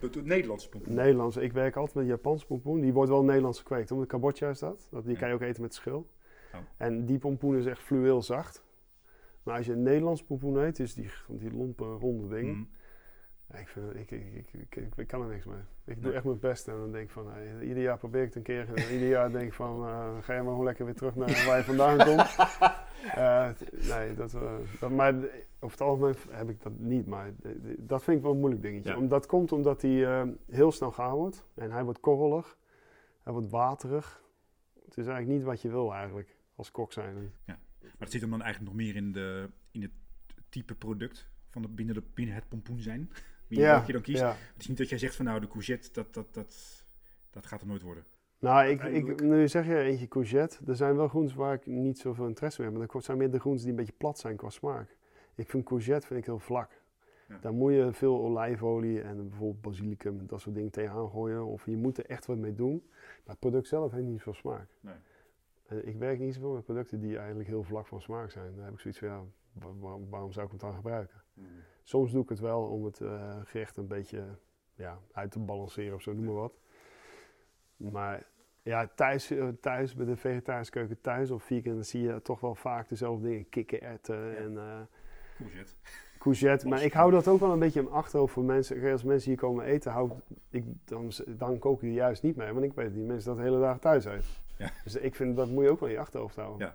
[0.00, 0.94] De, de Nederlandse pompoen.
[0.94, 1.36] Nederlands.
[1.36, 2.80] Ik werk altijd met Japanse pompoen.
[2.80, 3.90] Die wordt wel Nederlands gekweekt.
[3.90, 4.88] Omdat kabotja is dat.
[4.90, 6.10] dat die kan je ook eten met schil.
[6.54, 6.60] Oh.
[6.76, 8.64] En die pompoen is echt fluweel zacht.
[9.42, 12.54] Maar als je een Nederlands pompoen eet, is die, die lompe, ronde dingen.
[12.54, 12.68] Mm.
[13.50, 15.60] Ja, ik, vind, ik, ik, kan er niks mee.
[15.84, 18.26] Ik doe echt mijn best en dan denk ik van, hey, ieder jaar probeer ik
[18.26, 18.74] het een keer.
[18.74, 21.44] En ieder jaar denk ik van, eh, ga je maar gewoon lekker weer terug naar
[21.46, 22.36] waar je vandaan komt.
[23.14, 25.14] Eh, t- nee, dat, eh, dat, maar
[25.60, 27.06] over het algemeen heb ik dat niet.
[27.06, 27.30] Maar
[27.78, 28.90] dat vind ik wel een moeilijk dingetje.
[28.90, 28.96] Ja.
[28.96, 31.44] Om, dat komt omdat hij eh, heel snel gaar wordt.
[31.54, 32.56] En hij wordt korrelig.
[33.22, 34.22] Hij wordt waterig.
[34.84, 37.32] Het is eigenlijk niet wat je wil eigenlijk, als kok zijn.
[37.44, 37.58] Maar
[37.98, 39.90] het zit hem dan eigenlijk nog meer in, de, in het
[40.48, 43.10] type product van de, binnen, de, binnen het pompoen zijn.
[43.48, 44.20] Wie welke je dan kiest.
[44.20, 44.36] ja.
[44.52, 46.84] Het is niet dat jij zegt van nou, de courgette, dat, dat, dat,
[47.30, 48.04] dat gaat er nooit worden.
[48.38, 50.58] Nou, ik, ik, nu zeg je eentje courgette.
[50.66, 52.78] Er zijn wel groentes waar ik niet zoveel interesse in heb.
[52.78, 54.96] Maar dat zijn meer de groentes die een beetje plat zijn qua smaak.
[55.34, 56.82] Ik vind courgette vind ik heel vlak.
[57.28, 57.38] Ja.
[57.40, 61.46] Daar moet je veel olijfolie en bijvoorbeeld basilicum en dat soort dingen tegenaan gooien.
[61.46, 62.82] Of je moet er echt wat mee doen.
[62.90, 64.68] Maar het product zelf heeft niet veel smaak.
[64.80, 64.94] Nee.
[65.66, 68.54] En ik werk niet zoveel met producten die eigenlijk heel vlak van smaak zijn.
[68.56, 69.22] Daar heb ik zoiets van, ja,
[69.52, 71.22] wa- wa- waarom zou ik het dan gebruiken?
[71.82, 74.24] Soms doe ik het wel om het eh, gerecht een beetje
[74.74, 76.52] ja, uit te balanceren of zo, noem maar wat.
[77.76, 78.26] Maar
[78.62, 82.40] ja, thuis, eh, thuis bij de vegetarische keuken thuis of vegan, dan zie je toch
[82.40, 83.48] wel vaak dezelfde dingen.
[83.48, 84.34] Kikkererwten Ja.
[84.34, 84.80] en eh
[85.38, 85.72] Courgette.
[86.18, 86.68] courgette.
[86.68, 88.92] Maar ik hou dat ook wel een beetje in achterhoofd voor mensen.
[88.92, 90.10] Als mensen hier komen eten, hou
[90.48, 92.52] ik, dan, dan kook ik er juist niet mee.
[92.52, 94.24] Want ik weet die mensen dat de hele dag thuis eten.
[94.58, 94.70] Ja.
[94.84, 96.66] Dus ik vind dat moet je ook wel in je achterhoofd houden.
[96.66, 96.74] Ja.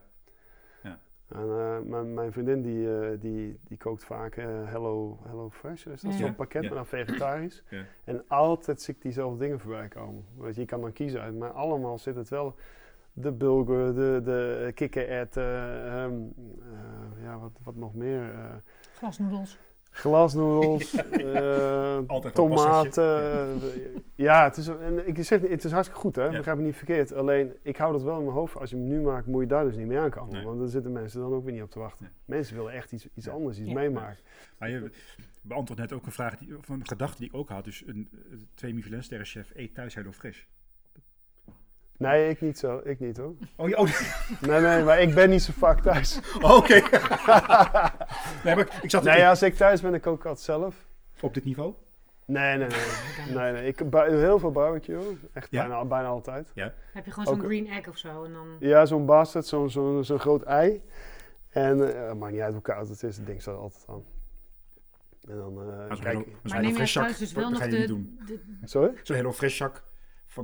[0.89, 0.99] Ja.
[1.27, 5.85] En, eh, mijn, mijn vriendin die, eh, die, die kookt vaak eh, Hello, Hello Fresh,
[5.85, 6.17] is dat Ja.
[6.17, 6.67] zo'n pakket, Ja.
[6.67, 7.63] maar dan vegetarisch.
[7.69, 7.83] Ja.
[8.03, 10.23] En altijd zie ik diezelfde dingen voorbij komen.
[10.53, 12.55] Je, kan dan kiezen uit, maar allemaal zit het wel.
[13.13, 15.43] De bulgur, de, de kikkererwten,
[15.85, 16.13] ehm,
[16.61, 18.33] eh, ja, wat, wat nog meer.
[18.33, 18.55] eh,
[18.93, 19.57] Glasnoedels.
[19.91, 21.97] Glasnoedels, eh,
[22.33, 23.59] tomaten.
[24.15, 26.23] ja, het is, en ik zeg, het is hartstikke goed, hè?
[26.23, 26.29] Ja.
[26.37, 27.13] begrijp me niet verkeerd.
[27.13, 28.57] Alleen, ik hou dat wel in mijn hoofd.
[28.57, 30.33] Als je hem nu maakt, moet je daar dus niet mee aankomen.
[30.33, 30.43] Nee.
[30.45, 32.05] Want daar zitten mensen dan ook weer niet op te wachten.
[32.05, 32.37] Nee.
[32.37, 33.31] Mensen willen echt iets, iets Ja.
[33.31, 33.73] anders, iets Ja.
[33.73, 34.17] meemaken.
[34.57, 34.91] Maar je
[35.41, 37.63] beantwoordt net ook een vraag, die, of een gedachte die ik ook had.
[37.63, 40.43] Dus een, eh, twee Michelin chef eet thuis Hello Fresh.
[41.99, 42.81] Nee, ik niet zo.
[42.83, 43.33] Ik niet hoor.
[43.55, 43.87] Oh, ja, oh,
[44.47, 46.19] Nee, nee, maar ik ben niet zo vaak thuis.
[46.57, 46.73] oké.
[48.43, 50.75] nee, maar ik zat Nee, als ik thuis ben, dan kook ik altijd zelf.
[51.19, 51.73] op dit niveau.
[52.25, 53.35] Nee, nee, nee.
[53.35, 53.67] nee, nee.
[53.67, 55.17] Ik doe heel veel barbecue.
[55.33, 55.61] Echt Ja?
[55.67, 56.51] bijna, bijna altijd.
[56.93, 58.47] Heb je gewoon zo'n green egg of zo en dan...
[58.59, 60.81] Ja, zo'n bastard, zo'n zo'n zo'n groot ei.
[61.49, 64.03] En eh maakt niet uit hoe koud het is, het ding staat altijd aan.
[65.27, 67.77] En dan, eh, Als kijk, Maar neem je thuis dus wel nog ga je de...
[67.77, 68.19] niet doen.
[68.25, 68.91] de- sorry?
[69.03, 69.83] Zo'n Hello Fresh zak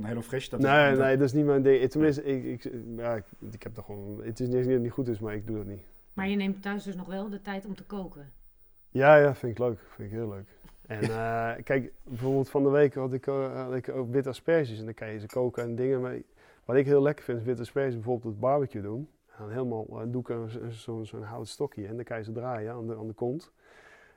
[0.00, 0.48] van Hello Fresh.
[0.48, 1.90] Dat is- Nee, dat- nee, dat is niet mijn ding.
[1.90, 4.82] Tenminste, ik, ik, ja, ik, ik heb toch gewoon, het is niet eens dat het
[4.82, 5.82] niet goed is, maar ik doe dat niet.
[6.12, 8.32] maar je neemt thuis dus nog wel de tijd om te koken.
[8.90, 9.78] Ja, ja, vind ik leuk.
[9.88, 10.48] Vind ik heel leuk.
[10.86, 14.78] En eh, kijk, bijvoorbeeld van de week had ik, eh, had ik ook witte asperges
[14.78, 16.00] en dan kan je ze koken en dingen.
[16.00, 16.16] Maar
[16.64, 19.08] wat ik heel lekker vind, is witte asperges bijvoorbeeld op barbecue doen.
[19.26, 22.32] En dan helemaal, eh, doe ik zo- zo'n houten stokje en dan kan je ze
[22.32, 23.52] draaien aan de, aan de kont.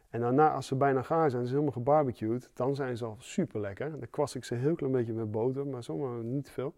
[0.10, 3.60] En daarna, als ze bijna gaar zijn, ze helemaal gebarbecued, dan zijn ze al super
[3.62, 3.91] lekker.
[3.91, 6.74] Dan kwast ik ze een heel klein beetje met boter, maar zomaar niet te veel.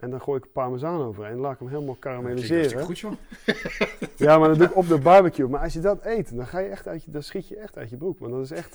[0.00, 2.60] En dan gooi ik parmezaan overheen en laat ik hem helemaal karamelliseren.
[2.60, 4.08] hartstikke goed, joh.
[4.26, 5.48] Ja, maar dat doe ik op de barbecue.
[5.48, 7.76] Maar als je dat eet, dan, ga je echt uit je, dan schiet je echt
[7.76, 8.18] uit je broek.
[8.18, 8.74] Want dat is echt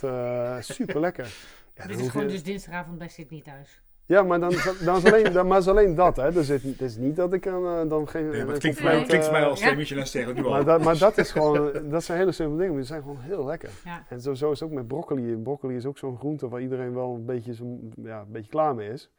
[0.66, 1.34] super lekker.
[1.76, 3.82] Ja, Dit is gewoon je- dus dinsdagavond bij niet thuis.
[4.06, 4.54] Ja, maar dan,
[4.86, 6.16] dan is alleen, dan, maar is alleen dat.
[6.16, 6.32] Hè.
[6.32, 8.22] Dus het, het is niet dat ik dan, eh, dan geen.
[8.30, 9.78] Nee, maar een het klinkt, voor mij, het klinkt voor mij eh, als twee Ja.
[9.78, 10.50] Michelin sterren nu al.
[10.50, 13.20] maar dat, maar dat is gewoon, dat zijn hele simpele dingen, maar die zijn gewoon
[13.20, 13.70] heel lekker.
[13.86, 14.04] Ja.
[14.10, 15.36] En zo, zo is het ook met broccoli.
[15.36, 18.76] Broccoli is ook zo'n groente waar iedereen wel een beetje, zo, ja, een beetje klaar
[18.76, 19.12] mee is.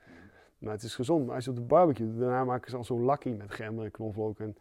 [0.58, 1.26] Maar het is gezond.
[1.26, 3.84] Maar als je op de barbecue doet, daarna maken ze al zo'n lakkie met gember
[3.84, 4.38] en knoflook.
[4.38, 4.56] En,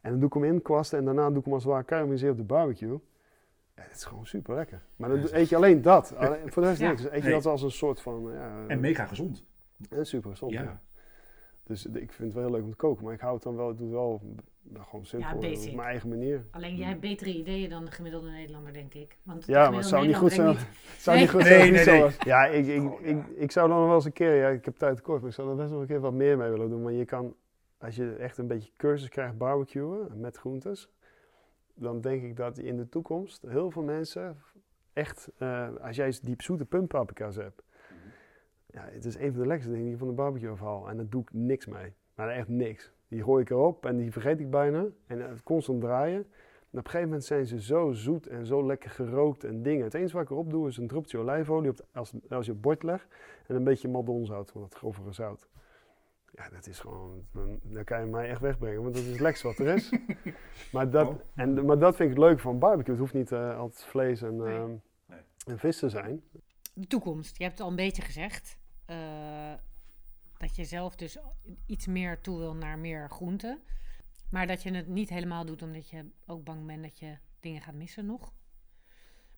[0.00, 2.30] en dan doe ik hem in kwasten en daarna doe ik hem als het ware
[2.30, 2.98] op de barbecue.
[3.76, 4.82] Ja, dat is gewoon super lekker.
[4.96, 6.14] Maar dan eet je alleen dat.
[6.16, 6.88] Alleen, voor de rest Ja.
[6.88, 7.02] niks.
[7.02, 7.32] Dus eet je Nee.
[7.32, 8.30] dat als een soort van...
[8.32, 9.44] Ja, En mega gezond.
[9.90, 10.52] En super gezond.
[10.52, 10.62] Ja.
[10.62, 10.80] ja.
[11.64, 13.04] Dus ik vind het wel heel leuk om te koken.
[13.04, 14.20] Maar ik hou het dan wel, ik doe het wel
[14.62, 15.38] nou, gewoon simpel.
[15.40, 15.68] basic.
[15.70, 16.46] op mijn eigen manier.
[16.50, 19.18] Alleen jij hebt betere ideeën dan de gemiddelde Nederlander, denk ik.
[19.22, 20.56] Want de Ja, maar het zou niet goed zijn.
[20.98, 21.24] Zou Nee.
[21.26, 22.16] niet goed Nee, zijn nee, nee.
[22.24, 23.24] Ja, ik, ik, Gewoon, ik, ja.
[23.36, 25.34] ik zou dan nog wel eens een keer, ja, ik heb tijd tekort, maar ik
[25.34, 26.82] zou er best nog een keer wat meer mee willen doen.
[26.82, 27.34] Maar je kan,
[27.78, 30.88] als je echt een beetje cursus krijgt barbecuen met groentes,
[31.74, 34.36] dan denk ik dat in de toekomst heel veel mensen
[34.92, 37.62] echt, eh, als jij diep zoete puntpaprika's hebt,
[38.74, 40.88] ja, het is een van de lekkerste dingen die van de barbecue afhaal.
[40.88, 41.92] En daar doe ik niks mee.
[42.14, 42.92] Maar echt niks.
[43.08, 44.86] Die gooi ik erop en die vergeet ik bijna.
[45.06, 46.18] En eh, constant draaien.
[46.70, 49.84] En op een gegeven moment zijn ze zo zoet en zo lekker gerookt en dingen.
[49.84, 52.52] Het enige wat ik erop doe is een druppeltje olijfolie op de- als, als je
[52.52, 53.06] op bord legt.
[53.46, 55.48] En een beetje maldonzout, van dat grovere zout.
[56.32, 57.24] Ja, dat is gewoon,
[57.62, 59.92] dan, kan je mij echt wegbrengen, want dat is het lekkerste wat er is.
[60.72, 61.20] maar, dat, Oh.
[61.34, 62.90] en, maar dat vind ik het leuk van barbecue.
[62.92, 64.54] Het hoeft niet eh, altijd vlees en, Nee.
[64.56, 64.70] ehm,
[65.06, 65.18] Nee.
[65.46, 66.22] en vis te zijn.
[66.74, 67.36] de toekomst.
[67.38, 68.58] Je hebt het al een beetje gezegd.
[68.86, 69.54] Eh,
[70.36, 71.18] dat je zelf dus
[71.66, 73.62] iets meer toe wil naar meer groenten.
[74.30, 77.62] Maar dat je het niet helemaal doet omdat je ook bang bent dat je dingen
[77.62, 78.32] gaat missen nog.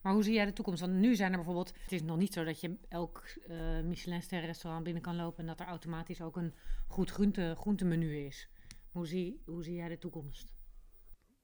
[0.00, 0.80] Maar hoe zie jij de toekomst?
[0.80, 1.72] Want nu zijn er bijvoorbeeld...
[1.82, 5.38] Het is nog niet zo dat je elk eh Michelin-ster restaurant binnen kan lopen...
[5.38, 6.54] en dat er automatisch ook een
[6.87, 8.48] goed groente, groentemenu is.
[8.90, 10.56] Hoe zie, hoe zie jij de toekomst?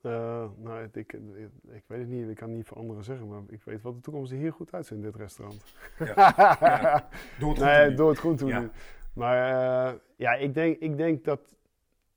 [0.03, 1.13] Eh, nou, ik, ik,
[1.69, 3.95] ik weet het niet, ik kan het niet voor anderen zeggen, maar ik weet wat
[3.95, 5.75] de toekomst er hier goed uitziet in dit restaurant.
[5.99, 6.35] Ja.
[7.39, 8.61] Door het nee, groente door het Ja.
[8.61, 8.71] doen.
[9.13, 11.41] Maar eh, ja, ik denk, ik denk dat.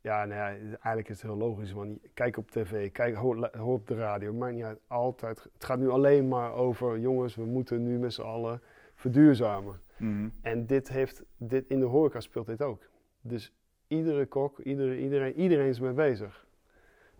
[0.02, 1.72] Ja, nou ja, eigenlijk is het heel logisch.
[1.72, 4.34] Want kijk op tv, kijk, hoor, hoor op de radio.
[4.34, 4.80] Maakt niet uit.
[4.88, 5.44] Altijd.
[5.54, 8.62] Het gaat nu alleen maar over, jongens, we moeten nu met z'n allen
[8.96, 9.80] verduurzamen.
[9.98, 10.30] Mhm.
[10.42, 12.84] En dit heeft, dit, in de horeca speelt dit ook.
[13.22, 13.54] Dus
[13.88, 16.45] iedere kok, iedere, iedereen, iedereen is mee bezig.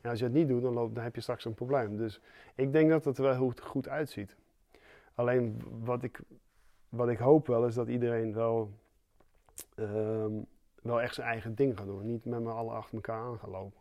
[0.06, 1.98] En als je het niet doet, dan, loopt, dan heb je straks een probleem.
[1.98, 2.22] Dus
[2.56, 4.36] ik denk dat het er wel goed, goed uitziet.
[5.16, 6.20] Alleen wat ik,
[6.90, 8.72] wat ik hoop wel is dat iedereen wel,
[9.76, 10.32] ehm,
[10.82, 12.06] wel echt zijn eigen ding gaat doen.
[12.06, 13.80] Niet met me allen achter elkaar aan gaan lopen.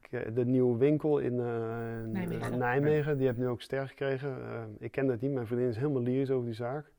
[0.00, 2.58] Ik, eh, De nieuwe winkel in, eh, in Nijmegen.
[2.58, 4.42] Nijmegen, die heeft nu ook ster gekregen.
[4.42, 6.92] Eh, ik ken dat niet, mijn vriendin is helemaal lyrisch over die zaak.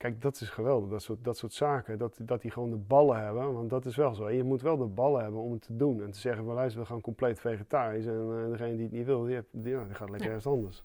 [0.00, 1.98] Kijk, dat is geweldig, dat soort, dat soort zaken.
[1.98, 4.30] Dat, dat die gewoon de ballen hebben, want dat is wel zo.
[4.30, 6.02] Je moet wel de ballen hebben om het te doen.
[6.02, 8.06] En te zeggen, we luisteren, we gaan compleet vegetarisch.
[8.06, 10.34] En eh, degene die het niet wil, die, die, ja, die gaat lekker Ja.
[10.34, 10.84] ergens anders.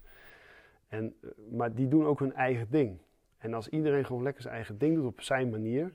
[0.87, 2.97] En, eh, maar die doen ook hun eigen ding.
[3.37, 5.93] En als iedereen gewoon lekker zijn eigen ding doet op zijn manier.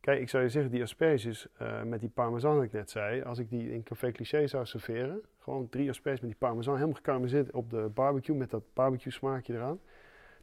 [0.00, 3.22] Kijk, ik zou je zeggen, die asperges eh, met die parmesan dat ik net zei.
[3.22, 5.20] Als ik die in Café Cliché zou serveren.
[5.38, 8.36] Gewoon drie asperges met die parmesan, helemaal gekarameliseerd op de barbecue.
[8.36, 9.80] Met dat barbecue smaakje eraan.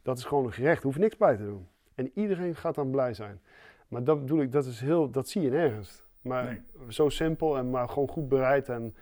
[0.01, 1.67] Dat is gewoon een gerecht, hoef niks bij te doen.
[1.97, 3.39] En iedereen gaat dan blij zijn.
[3.87, 6.03] Maar dat bedoel ik, dat, is heel, dat zie je nergens.
[6.21, 6.61] Maar Nee.
[6.87, 8.69] zo simpel en maar gewoon goed bereid.
[8.69, 8.95] En,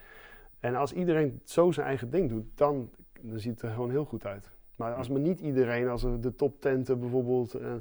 [0.60, 2.89] en als iedereen zo zijn eigen ding doet, dan,
[3.21, 4.49] dan ziet het er gewoon heel goed uit.
[4.75, 7.73] Maar als maar niet iedereen, als er de toptenten bijvoorbeeld eh,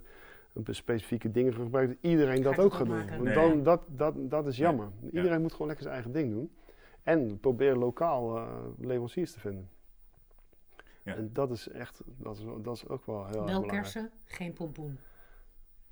[0.55, 3.07] een specifieke dingen gebruikt, iedereen dat ook gaat doen.
[3.23, 4.89] Want dan, dat, dat, dat is jammer.
[5.01, 5.09] Ja.
[5.19, 6.51] Iedereen moet gewoon lekker zijn eigen ding doen.
[7.03, 8.47] En probeer lokaal eh,
[8.79, 9.69] leveranciers te vinden.
[11.05, 11.15] Ja.
[11.15, 13.73] En dat is echt, dat is, dat is ook wel heel erg Wel belangrijk.
[13.83, 14.99] kersen, geen pompoen.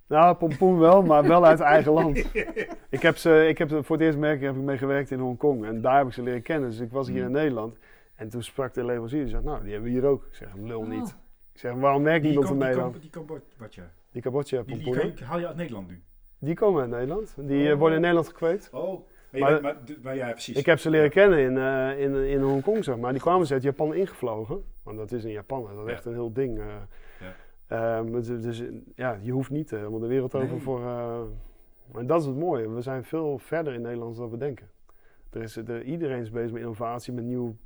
[0.07, 2.17] Nou, pompoen wel, maar wel uit eigen land.
[2.91, 5.19] Ik heb, ze, ik heb ze voor het eerst merk, heb ik mee gewerkt in
[5.19, 5.65] Hongkong.
[5.65, 6.71] En daar heb ik ze leren kennen.
[6.71, 7.33] Dus ik was hier in Mm.
[7.33, 7.79] Nederland.
[8.15, 9.21] En toen sprak de leverancier.
[9.21, 10.25] Die zei, nou, die hebben we hier ook.
[10.27, 10.89] Ik zeg, lul Oh.
[10.89, 11.17] niet.
[11.53, 13.01] Ik zeg, waarom merkt Die, niemand van die, Nederland?
[13.01, 13.91] die Cambodja.
[14.13, 16.03] Die kabotje Die, die je- haal je uit Nederland nu.
[16.39, 17.35] Die komen uit Nederland.
[17.39, 17.79] Die eh, Oh.
[17.79, 18.71] worden in Nederland gekweekt.
[18.73, 19.07] Oh.
[19.41, 19.61] Maar,
[20.03, 20.57] Maar- ja, precies.
[20.57, 23.13] Ik heb ze leren kennen in, eh, in, in Hongkong, zeg maar.
[23.13, 24.63] Die kwamen ze uit Japan ingevlogen.
[24.83, 25.63] Want dat is in Japan.
[25.63, 25.97] Dat is Ja.
[25.97, 26.59] echt een heel ding.
[26.59, 26.65] eh.
[27.21, 27.35] Ja.
[27.99, 28.63] Ehm, dus, dus,
[28.95, 30.61] ja, je hoeft niet eh, helemaal de wereld over Nee.
[30.61, 30.81] voor...
[30.81, 31.21] eh,
[31.93, 32.71] maar dat is het mooie.
[32.71, 34.69] We zijn veel verder in Nederland dan we denken.
[35.31, 37.57] Er is, er, iedereen is bezig met innovatie, met nieuw...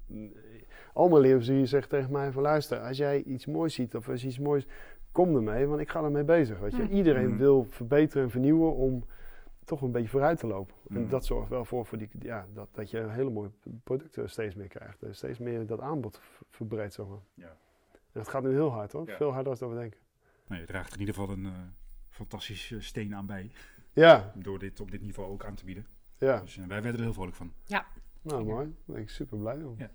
[0.92, 2.42] Allemaal leveranciers zeggen tegen mij van...
[2.42, 4.66] Luister, als jij iets moois ziet of als je iets moois...
[5.12, 6.58] Kom ermee, want ik ga ermee bezig.
[6.58, 6.82] Weet je?
[6.82, 6.92] Hm.
[6.94, 7.38] Iedereen Mhm.
[7.38, 9.04] wil verbeteren en vernieuwen om
[9.66, 10.74] toch een beetje vooruit te lopen.
[10.88, 11.08] En Mhm.
[11.10, 13.50] dat zorgt wel voor, voor die, ja, dat, dat je hele mooie
[13.84, 15.02] producten steeds meer krijgt.
[15.02, 16.94] En steeds meer dat aanbod verbreidt.
[16.94, 17.18] Zeg maar.
[17.34, 17.46] Ja.
[17.92, 19.08] En dat gaat nu heel hard hoor.
[19.08, 19.16] Ja.
[19.16, 20.00] Veel harder dan we denken.
[20.46, 21.52] Nou, je draagt er in ieder geval een eh
[22.10, 23.50] fantastische steen aan bij.
[23.92, 25.86] Ja, Door dit op dit niveau ook aan te bieden.
[26.18, 26.40] ja.
[26.40, 27.52] Dus eh, wij werden er heel vrolijk van.
[28.22, 28.64] Nou mooi.
[28.66, 29.74] Daar ben ik super blij om.
[29.78, 29.90] Ja.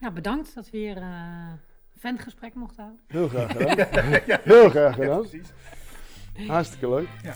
[0.00, 1.48] Nou, bedankt dat we weer eh,
[1.94, 3.04] een ventgesprek mochten houden.
[3.06, 4.40] Heel graag gedaan.
[4.54, 5.20] Heel graag gedaan.
[5.20, 5.52] precies.
[6.46, 7.08] Hartstikke leuk.
[7.22, 7.34] Ja.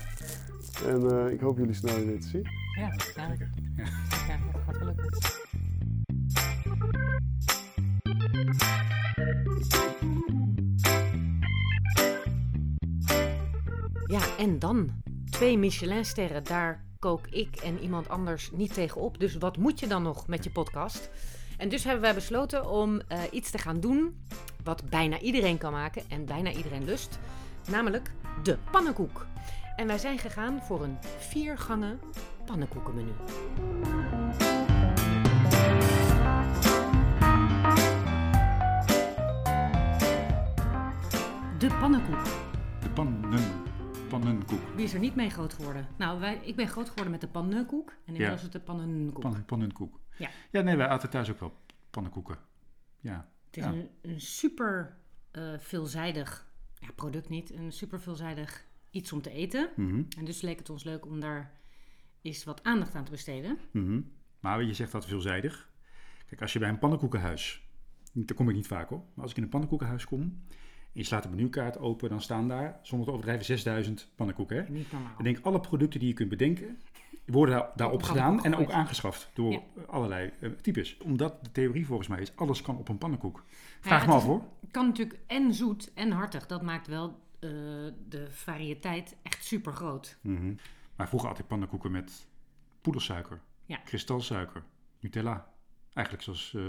[0.86, 2.46] En eh, ik hoop jullie snel weer te zien.
[2.78, 3.50] Ja, nou, Zeker.
[3.76, 3.84] Ja.
[4.28, 5.44] ja, dat gaat wel lukken.
[14.06, 14.90] Ja, en dan?
[15.30, 19.18] Twee Michelinsterren, daar kook ik en iemand anders niet tegen op.
[19.18, 21.10] Dus wat moet je dan nog met je podcast?
[21.56, 24.16] En dus hebben wij besloten om eh, iets te gaan doen
[24.64, 27.18] wat bijna iedereen kan maken en bijna iedereen lust.
[27.70, 28.10] Namelijk
[28.42, 29.26] de pannenkoek.
[29.76, 32.00] En wij zijn gegaan voor een viergangen
[32.44, 33.12] pannenkoekenmenu.
[41.58, 42.24] De pannenkoek.
[42.80, 43.40] De pannen,
[44.08, 44.60] pannenkoek.
[44.74, 45.86] Wie is er niet mee groot geworden?
[45.96, 47.90] Nou, wij, ik ben groot geworden met de pannenkoek.
[47.90, 49.20] En inmiddels is het de pannenkoek.
[49.22, 50.00] Pannen, pannenkoek.
[50.16, 50.28] Ja.
[50.50, 51.52] Ja, nee, wij aten thuis ook wel
[51.90, 52.36] pannenkoeken.
[53.00, 53.28] Ja.
[53.46, 53.70] Het is Ja.
[53.70, 54.96] een, een super
[55.30, 56.46] eh, veelzijdig
[56.80, 57.52] ja, product niet.
[57.52, 59.70] Een super veelzijdig iets om te eten.
[59.76, 61.52] Mhm, En dus leek het ons leuk om daar
[62.22, 63.58] eens wat aandacht aan te besteden.
[63.70, 64.00] mhm.
[64.40, 65.70] Maar je zegt dat veelzijdig.
[66.26, 67.62] Kijk, als je bij een pannenkoekenhuis,
[68.12, 70.38] daar kom ik niet vaak op, maar als ik in een pannenkoekenhuis kom en
[70.92, 74.56] je slaat de menukaart open, dan staan daar, zonder te overdrijven, 6000 pannenkoeken.
[74.56, 74.70] Hè?
[74.72, 75.14] Niet normaal.
[75.18, 76.78] Ik denk, alle producten die je kunt bedenken,
[77.26, 79.60] worden daar, daarop gedaan en ook aangeschaft door Ja.
[79.86, 80.98] allerlei eh, types.
[80.98, 83.44] Omdat de theorie volgens mij is, alles kan op een pannenkoek.
[83.80, 84.42] Vraag het me is- af hoor.
[84.60, 86.46] Het kan natuurlijk en zoet en hartig.
[86.46, 87.08] Dat maakt wel
[87.38, 87.50] eh,
[88.08, 90.18] de variëteit echt super groot.
[90.20, 90.54] Mhm.
[90.96, 92.26] Maar vroeger altijd pannenkoeken met
[92.80, 93.76] poedersuiker, Ja.
[93.76, 94.62] kristalsuiker,
[95.00, 95.48] Nutella.
[95.92, 96.54] Eigenlijk zoals...
[96.54, 96.62] eh,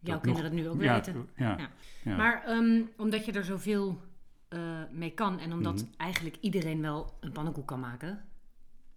[0.00, 1.68] Jouw kinderen nog- nu ook weer ja.
[2.04, 4.00] Maar ehm, omdat je er zoveel
[4.90, 5.84] mee kan en omdat Mhm.
[5.96, 8.24] eigenlijk iedereen wel een pannenkoek kan maken.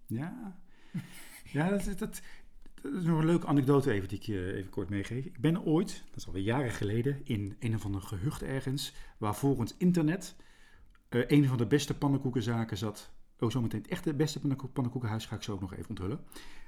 [0.08, 0.56] Ja,
[1.54, 2.22] ja dat, dat,
[2.98, 5.26] is nog een leuke anekdote even die ik je even kort meegeef.
[5.26, 9.36] Ik ben ooit, dat is alweer jaren geleden, in een of ander gehucht ergens, waar
[9.36, 10.36] volgens internet
[11.10, 13.12] eh, een van de beste pannenkoekenzaken zat.
[13.40, 16.20] Oh, zometeen het echte beste pannenko- pannenkoekenhuis ga ik zo ook nog even onthullen.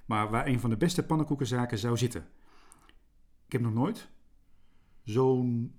[0.06, 2.28] Maar waar een van de beste pannenkoekenzaken zou zitten.
[3.46, 4.10] Ik heb nog nooit
[5.04, 5.76] zo'n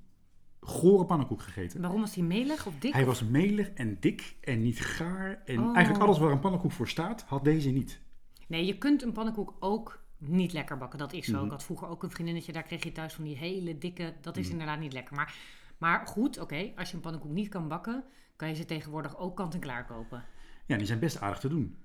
[0.60, 1.80] gore pannenkoek gegeten.
[1.80, 2.92] Waarom was die melig of dik?
[2.92, 5.42] Hij was melig en dik en niet gaar.
[5.44, 5.74] En Oh.
[5.76, 8.00] eigenlijk alles waar een pannenkoek voor staat, had deze niet.
[8.46, 10.98] Nee, je kunt een pannenkoek ook niet lekker bakken.
[10.98, 11.32] Dat is zo.
[11.36, 11.44] Mhm.
[11.44, 14.14] Ik had vroeger ook een vriendinnetje, daar kreeg je thuis van die hele dikke.
[14.20, 14.52] Dat is Mhm.
[14.52, 15.14] inderdaad niet lekker.
[15.16, 15.34] Maar,
[15.78, 18.04] maar goed, oké, als je een pannenkoek niet kan bakken,
[18.36, 20.24] kan je ze tegenwoordig ook kant-en-klaar kopen.
[20.66, 21.76] Ja, die zijn best aardig te doen.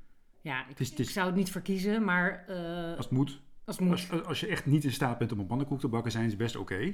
[0.42, 3.42] Ja, ik, is- ik zou het niet verkiezen, maar eh, Als het moet.
[3.66, 4.08] als het moet.
[4.12, 6.36] Als, als je echt niet in staat bent om een pannenkoek te bakken, zijn ze
[6.36, 6.94] best oké.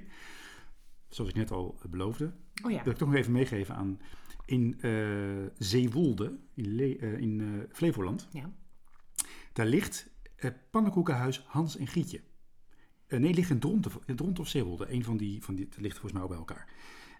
[1.10, 2.32] Zoals ik net al beloofde.
[2.64, 4.00] oh ja, wil ik toch nog even meegeven aan...
[4.46, 4.92] In eh,
[5.58, 8.50] Zeewolde, in, Le- eh, in eh, Flevoland, ja.
[9.58, 12.22] Daar ligt het pannenkoekenhuis Hans en Gietje.
[13.08, 14.92] Eh, nee, ligt in Dronten, Dronten of Zeewolde.
[14.92, 16.70] Een van die, van die ligt volgens mij ook bij elkaar.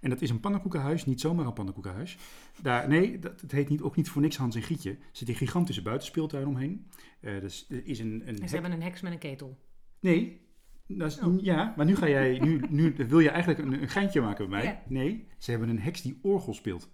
[0.02, 2.18] En dat is een pannenkoekenhuis, niet zomaar een pannenkoekenhuis.
[2.62, 4.90] Daar, nee, dat, het heet niet, ook niet voor niks Hans en Gietje.
[4.92, 6.88] Er zit een gigantische buitenspeeltuin omheen.
[7.20, 9.58] Eh dus er is een, een En hek- ze hebben een heks met een ketel.
[10.00, 10.42] Nee,
[10.88, 11.42] dat is, Oh.
[11.42, 14.60] ja, maar nu ga jij, nu, nu wil je eigenlijk een, een geintje maken bij
[14.60, 14.72] mij.
[14.74, 14.82] Ja.
[14.88, 16.90] Nee, ze hebben een heks die orgel speelt.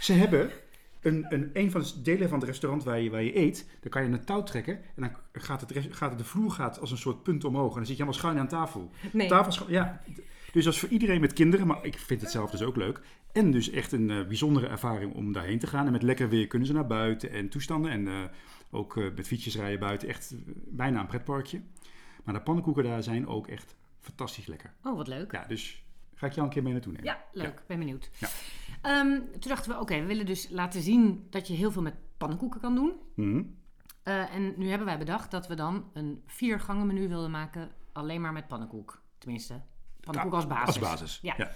[0.00, 0.50] Ze hebben
[1.06, 3.90] een, een, een van de delen van het restaurant waar je, waar je eet, dan
[3.90, 6.98] kan je een touw trekken en dan gaat, het, gaat de vloer gaat als een
[6.98, 8.90] soort punt omhoog en dan zit je helemaal schuin aan tafel.
[9.12, 10.02] Nee, Tafel ja.
[10.52, 13.00] Dus dat is voor iedereen met kinderen, maar ik vind het zelf dus ook leuk.
[13.32, 15.86] En dus echt een eh, bijzondere ervaring om daarheen te gaan.
[15.86, 17.90] En met lekker weer kunnen ze naar buiten en toestanden.
[17.90, 18.14] En eh,
[18.70, 20.08] ook eh, met fietsjes rijden buiten.
[20.08, 20.34] Echt
[20.66, 21.60] bijna een pretparkje.
[22.24, 24.72] Maar de pannenkoeken daar zijn ook echt fantastisch lekker.
[24.82, 25.32] oh wat leuk.
[25.32, 27.06] Ja, dus ga ik jou een keer mee naartoe nemen.
[27.06, 27.62] Ja, leuk.
[27.66, 28.10] Ben benieuwd.
[28.18, 28.28] Ja.
[28.86, 31.94] Ehm, toen dachten we, oké, we willen dus laten zien dat je heel veel met
[32.16, 32.92] pannenkoeken kan doen.
[33.14, 33.42] Mhm.
[34.02, 37.70] Eh, en nu hebben wij bedacht dat we dan een vier gangen menu wilden maken
[37.92, 39.02] alleen maar met pannenkoek.
[39.18, 39.60] Tenminste,
[40.00, 40.66] pannenkoek als basis.
[40.66, 41.18] Als basis.
[41.22, 41.34] Ja.
[41.36, 41.50] ja.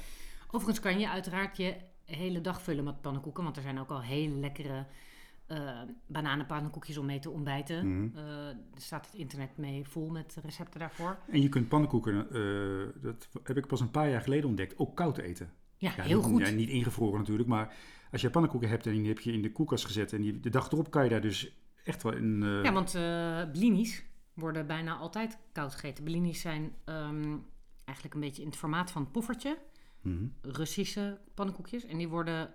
[0.47, 4.03] Overigens kan je uiteraard je hele dag vullen met pannenkoeken, want er zijn ook al
[4.03, 4.87] hele lekkere
[5.47, 7.95] eh bananenpannenkoekjes om mee te ontbijten.
[7.95, 8.16] Mhm.
[8.19, 11.19] Eh, er staat het internet mee vol met recepten daarvoor.
[11.29, 12.27] En je kunt pannenkoeken,
[13.03, 15.53] dat heb ik pas een paar jaar geleden ontdekt, ook koud eten.
[15.81, 16.40] Ja, Ja, heel niet, goed.
[16.47, 17.75] Ja, niet ingevroren natuurlijk, maar
[18.11, 20.51] als je pannenkoeken hebt en die heb je in de koelkast gezet en die, de
[20.51, 21.53] dag erop kan je daar dus
[21.85, 22.43] echt wel in...
[22.43, 26.05] eh, Ja, want eh blinis worden bijna altijd koud gegeten.
[26.05, 27.37] Blinis zijn ehm,
[27.85, 29.59] eigenlijk een beetje in het formaat van poffertje.
[30.03, 30.25] mhm.
[30.43, 31.85] Russische pannenkoekjes.
[31.85, 32.55] En die worden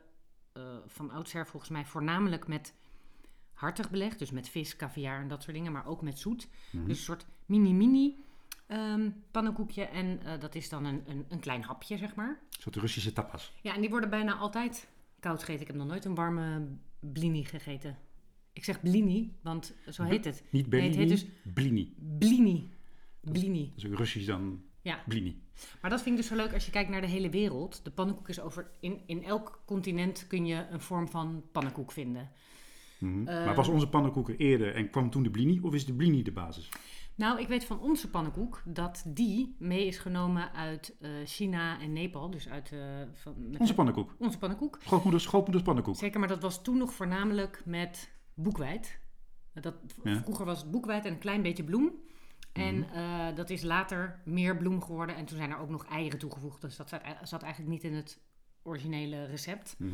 [0.53, 2.73] eh, van oudsher volgens mij voornamelijk met
[3.53, 4.19] hartig belegd.
[4.19, 5.71] Dus met vis, caviar en dat soort dingen.
[5.71, 6.47] Maar ook met zoet.
[6.71, 6.85] Mhm.
[6.85, 8.17] Dus een soort mini-mini
[8.67, 9.83] ehm, pannenkoekje.
[9.83, 12.29] En eh, dat is dan een, een, een klein hapje, zeg maar.
[12.29, 13.53] Een soort Russische tapas.
[13.61, 14.87] Ja, en die worden bijna altijd
[15.19, 15.61] koud gegeten.
[15.61, 16.67] Ik heb nog nooit een warme
[16.99, 17.97] blini gegeten.
[18.53, 20.43] Ik zeg blini, want zo heet het.
[20.49, 21.95] Niet Nee, Bellini, het heet dus- Blini.
[22.17, 22.69] Blini.
[23.21, 23.71] Blini.
[23.75, 25.41] Dat is ook Russisch dan Ja, Blini.
[25.81, 27.83] maar dat vind ik dus zo leuk als je kijkt naar de hele wereld.
[27.83, 28.71] De pannenkoek is over...
[28.79, 32.29] In, in elk continent kun je een vorm van pannenkoek vinden.
[32.97, 33.27] Mhm.
[33.27, 35.93] Eh, maar was onze pannenkoek er eerder en kwam toen de Blini of is de
[35.93, 36.69] Blini de basis?
[37.15, 41.93] Nou, ik weet van onze pannenkoek dat die mee is genomen uit eh, China en
[41.93, 42.29] Nepal.
[42.29, 42.79] Dus uit eh,
[43.13, 44.15] van, Onze pannenkoek.
[44.19, 44.77] onze pannenkoek.
[44.83, 45.95] Grootmoeders, grootmoeders pannenkoek.
[45.95, 48.99] Zeker, maar dat was toen nog voornamelijk met boekwijd.
[49.53, 49.73] Dat,
[50.03, 50.21] Ja.
[50.23, 51.91] Vroeger was het boekwijd en een klein beetje bloem.
[52.53, 52.91] En Mhm.
[52.93, 55.15] eh, dat is later meer bloem geworden.
[55.15, 56.61] En toen zijn er ook nog eieren toegevoegd.
[56.61, 58.19] Dus dat zat, zat eigenlijk niet in het
[58.63, 59.75] originele recept.
[59.77, 59.91] Mhm.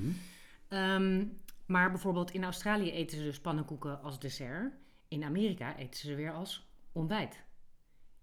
[0.67, 1.25] Ehm,
[1.65, 4.73] maar bijvoorbeeld in Australië eten ze dus pannenkoeken als dessert.
[5.07, 7.43] In Amerika eten ze weer als ontbijt.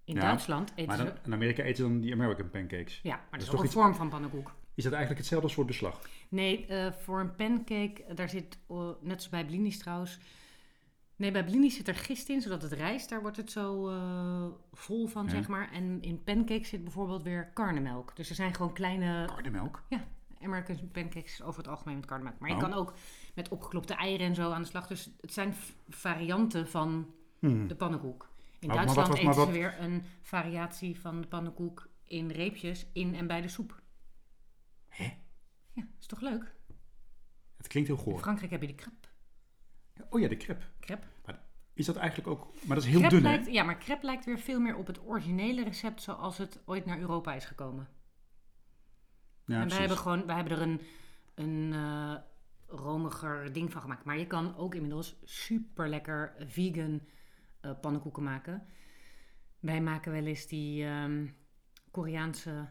[0.04, 1.12] In Ja, Duitsland eten Maar ze...
[1.24, 3.00] in Amerika eten ze dan die American pancakes.
[3.02, 4.54] Ja, maar dat is toch een iets- vorm van pannenkoek.
[4.75, 6.00] Is dat eigenlijk hetzelfde soort beslag?
[6.29, 10.19] Nee, eh, voor een pancake, eh, daar zit, eh, net als bij blinis trouwens...
[11.16, 13.92] Nee, bij blinis zit er gist in, zodat het rijst, daar wordt het zo
[14.73, 15.31] vol van, Ja.
[15.31, 15.73] zeg maar.
[15.73, 18.16] En in pancakes zit bijvoorbeeld weer karnemelk.
[18.16, 19.83] Dus er zijn gewoon kleine Karnemelk.
[20.42, 22.38] American pancakes over het algemeen met karnemelk.
[22.38, 22.60] Maar je Oh.
[22.60, 22.94] kan ook
[23.35, 24.87] met opgeklopte eieren en zo aan de slag.
[24.87, 25.54] Dus het zijn
[25.88, 27.69] varianten van Hmm.
[27.69, 28.27] de pannenkoek.
[28.59, 32.31] In Maar- maar Duitsland was- maar eten ze weer een variatie van de pannenkoek in
[32.31, 33.83] reepjes in en bij de soep.
[34.88, 35.17] Hè?
[35.73, 36.54] Ja, is toch leuk?
[37.56, 38.19] Het klinkt heel In goor.
[38.19, 39.09] Frankrijk heb je de crepe.
[40.11, 40.65] Oh ja, de crepe.
[40.81, 41.06] crepe.
[41.75, 42.52] Is dat eigenlijk ook...
[42.67, 44.87] Maar dat is heel Crepe dun, lijkt, ja, maar crepe lijkt weer veel meer op
[44.87, 47.88] het originele recept zoals het ooit naar Europa is gekomen.
[49.44, 50.81] Ja, en wij hebben gewoon, wij hebben er een,
[51.35, 52.15] een, eh,
[52.67, 54.04] romiger ding van gemaakt.
[54.04, 57.00] Maar je kan ook inmiddels super lekker vegan
[57.69, 58.66] eh, pannenkoeken maken.
[59.60, 61.27] Wij maken wel eens die ehm,
[61.90, 62.66] Koreaanse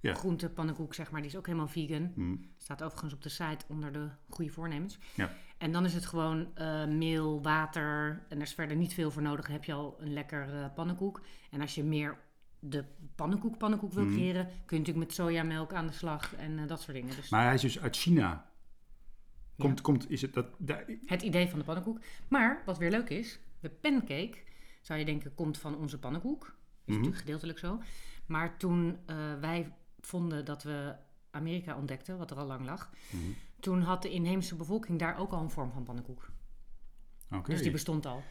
[0.00, 0.14] Ja.
[0.14, 1.20] groente pannenkoek, zeg maar.
[1.20, 2.12] Die is ook helemaal vegan.
[2.14, 2.36] Hm.
[2.56, 4.98] Staat overigens op de site onder de goede voornemens.
[5.14, 5.32] Ja.
[5.58, 9.22] En dan is het gewoon eh, meel, water en er is verder niet veel voor
[9.22, 9.44] nodig.
[9.44, 11.22] Dan heb je al een lekker eh, pannenkoek.
[11.50, 12.18] En als je meer
[12.58, 12.84] de
[13.14, 14.12] pannenkoek pannenkoek wil Mhm.
[14.12, 17.16] creëren, kun je natuurlijk met sojamelk aan de slag en dat soort dingen.
[17.16, 18.50] Dus Maar hij is dus uit China.
[19.58, 20.46] Komt, komt, is het dat...
[20.58, 22.00] daar- het idee van de pannenkoek.
[22.28, 23.38] Maar wat weer leuk is,
[23.68, 24.38] de pancake,
[24.80, 26.44] zou je denken, komt van onze pannenkoek.
[26.44, 26.52] Is
[26.84, 26.94] Mhm.
[26.94, 27.80] natuurlijk gedeeltelijk zo.
[28.26, 30.94] Maar toen eh, wij vonden dat we
[31.30, 33.22] Amerika ontdekten, wat er al lang lag, Mhm.
[33.60, 36.30] toen had de inheemse bevolking daar ook al een vorm van pannenkoek.
[37.44, 38.22] Dus die bestond al.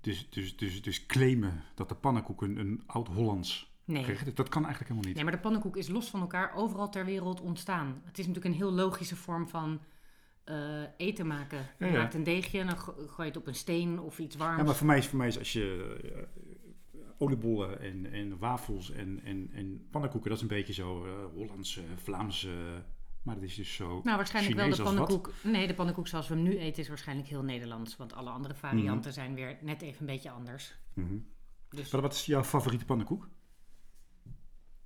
[0.00, 4.04] Dus, dus, dus, dus claimen dat de pannenkoek een, een oud-Hollands Nee.
[4.04, 5.14] is, dat kan eigenlijk helemaal niet.
[5.14, 8.02] Nee, maar de pannenkoek is los van elkaar overal ter wereld ontstaan.
[8.04, 9.80] Het is natuurlijk een heel logische vorm van
[10.48, 11.58] eh, eten maken.
[11.78, 11.98] Je Ja, ja.
[11.98, 14.58] maakt een deegje en dan go- gooi je het op een steen of iets warms.
[14.58, 18.90] Ja, maar voor mij is, voor mij is als je eh, oliebollen en, en wafels
[18.90, 22.82] en, en, en pannenkoeken, dat is een beetje zo eh Hollandse, Vlaamse.
[23.22, 24.00] maar dat is dus zo.
[24.04, 25.32] Nou, waarschijnlijk Chinees wel de pannenkoek.
[25.42, 27.96] Nee, de pannenkoek zoals we hem nu eten is waarschijnlijk heel Nederlands.
[27.96, 30.74] Want alle andere varianten zijn weer net even een beetje anders.
[30.94, 31.14] Mhm.
[31.68, 33.28] Dus Wat, wat is jouw favoriete pannenkoek?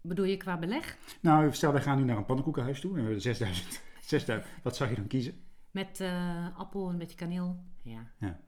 [0.01, 0.97] bedoel je qua beleg?
[1.21, 3.81] Nou, stel wij gaan nu naar een pannenkoekenhuis toe en we hebben 6000.
[4.01, 4.53] 6000.
[4.65, 5.41] Wat zou je dan kiezen?
[5.73, 7.65] Met eh, appel en een beetje kaneel.
[7.83, 8.13] Ja.
[8.19, 8.41] Ja.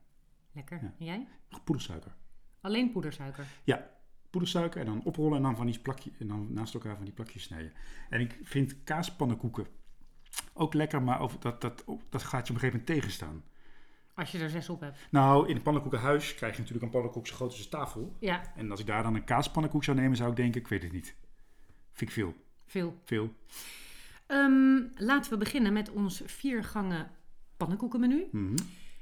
[0.53, 0.79] Lekker.
[0.83, 0.95] Ja.
[0.99, 1.29] En jij?
[1.65, 2.15] Poedersuiker.
[2.61, 3.47] Alleen poedersuiker.
[4.31, 7.15] Poedersuiker en dan oprollen en dan van die plakje, en dan naast elkaar van die
[7.15, 7.73] plakjes snijden.
[8.11, 9.67] En ik vind kaaspannenkoeken
[10.53, 13.45] ook lekker, maar over, dat, dat, dat gaat je op een gegeven moment tegenstaan.
[14.15, 14.99] Als je er zes op hebt.
[15.11, 18.17] Nou, in een pannenkoekenhuis krijg je natuurlijk een pannenkoek zo groot als een tafel.
[18.21, 20.83] Ja, En als ik daar dan een kaaspannenkoek zou nemen, zou ik denken, ik weet
[20.83, 21.17] het niet.
[21.93, 22.35] Vind ik veel.
[22.67, 23.01] veel.
[23.05, 23.35] Veel.
[24.27, 27.11] Ehm, laten we beginnen met ons vier gangen
[27.57, 28.27] pannenkoekenmenu.
[28.33, 28.57] Mhm.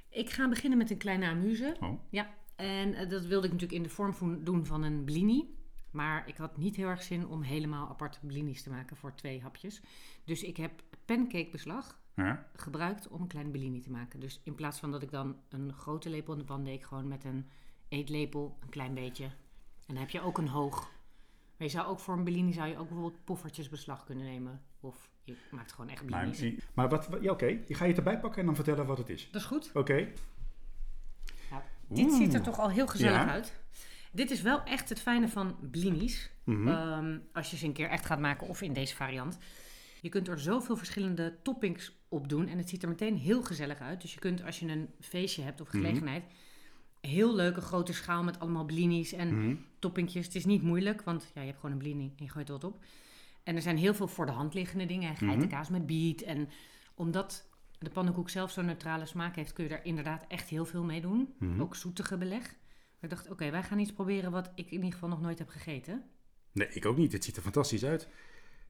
[0.09, 1.77] Ik ga beginnen met een kleine amuse.
[1.81, 2.01] Oh.
[2.11, 5.55] Ja, en eh, dat wilde ik natuurlijk in de vorm doen van een blini.
[5.91, 9.41] Maar ik had niet heel erg zin om helemaal apart blinis te maken voor twee
[9.41, 9.81] hapjes.
[10.25, 12.47] Dus ik heb pancakebeslag Ja.
[12.55, 14.21] gebruikt om een kleine blini te maken.
[14.21, 17.09] Dus in plaats van dat ik dan een grote lepel in de pan deed, gewoon
[17.09, 17.49] met een
[17.89, 19.25] eetlepel een klein beetje.
[19.25, 20.81] En dan heb je ook een hoog.
[21.57, 24.63] Maar je zou ook voor een blini zou je ook bijvoorbeeld poffertjesbeslag kunnen nemen.
[24.85, 26.65] Of je maakt gewoon echt Maar, blinis.
[26.75, 27.47] maar wat, wat- ja, oké.
[27.47, 29.29] Je ga je het erbij pakken en dan vertellen wat het is.
[29.31, 29.71] Dat is goed.
[29.75, 30.09] Oké.
[31.51, 33.29] Nou, dit ziet er toch al heel gezellig Ja.
[33.31, 33.61] uit.
[34.13, 36.31] Dit is wel echt het fijne van blinis.
[36.45, 36.69] Mhm.
[36.69, 39.39] Ehm, als je ze een keer echt gaat maken of in deze variant.
[40.01, 43.79] Je kunt er zoveel verschillende toppings op doen en het ziet er meteen heel gezellig
[43.81, 44.01] uit.
[44.01, 45.77] Dus je kunt als je een feestje hebt of Mhm.
[45.77, 46.25] gelegenheid,
[47.01, 49.57] heel leuke grote schaal met allemaal blinis en Mhm.
[49.79, 50.27] toppingjes.
[50.27, 52.55] Het is niet moeilijk, want ja, je hebt gewoon een blini en je gooit er
[52.55, 52.85] wat op.
[53.43, 55.17] En er zijn heel veel voor de hand liggende dingen.
[55.17, 56.23] Geitenkaas met biet.
[56.23, 56.49] En
[56.95, 60.85] omdat de pannenkoek zelf zo'n neutrale smaak heeft, kun je daar inderdaad echt heel veel
[60.85, 61.35] mee doen.
[61.39, 61.61] Mhm.
[61.61, 62.57] Ook zoetige beleg.
[63.01, 65.49] Ik dacht, oké, wij gaan iets proberen wat ik in ieder geval nog nooit heb
[65.49, 66.05] gegeten.
[66.53, 67.13] Nee, ik ook niet.
[67.13, 68.09] Het ziet er fantastisch uit.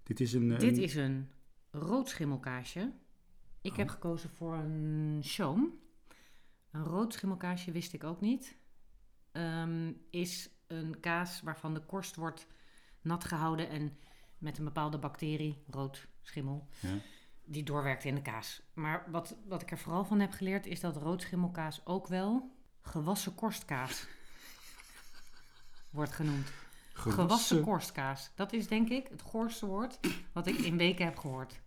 [0.03, 0.49] Dit is een...
[0.49, 1.31] Dit een- is een
[1.71, 2.93] rood schimmelkaasje.
[3.61, 3.77] Ik Oh.
[3.77, 5.79] heb gekozen voor een shoom.
[6.71, 8.57] Een rood schimmelkaasje wist ik ook niet.
[9.33, 12.47] Ehm, is een kaas waarvan de korst wordt
[13.01, 13.97] nat gehouden en
[14.43, 16.89] met een bepaalde bacterie, rood schimmel, Ja.
[17.45, 18.63] die doorwerkt in de kaas.
[18.75, 22.57] Maar wat, wat ik er vooral van heb geleerd is dat rood schimmelkaas ook wel
[22.83, 24.07] gewassen korstkaas
[25.91, 26.53] wordt genoemd.
[26.93, 28.31] Gewassen korstkaas.
[28.35, 29.99] Dat is denk ik het goorste woord
[30.33, 31.61] wat ik in weken heb gehoord.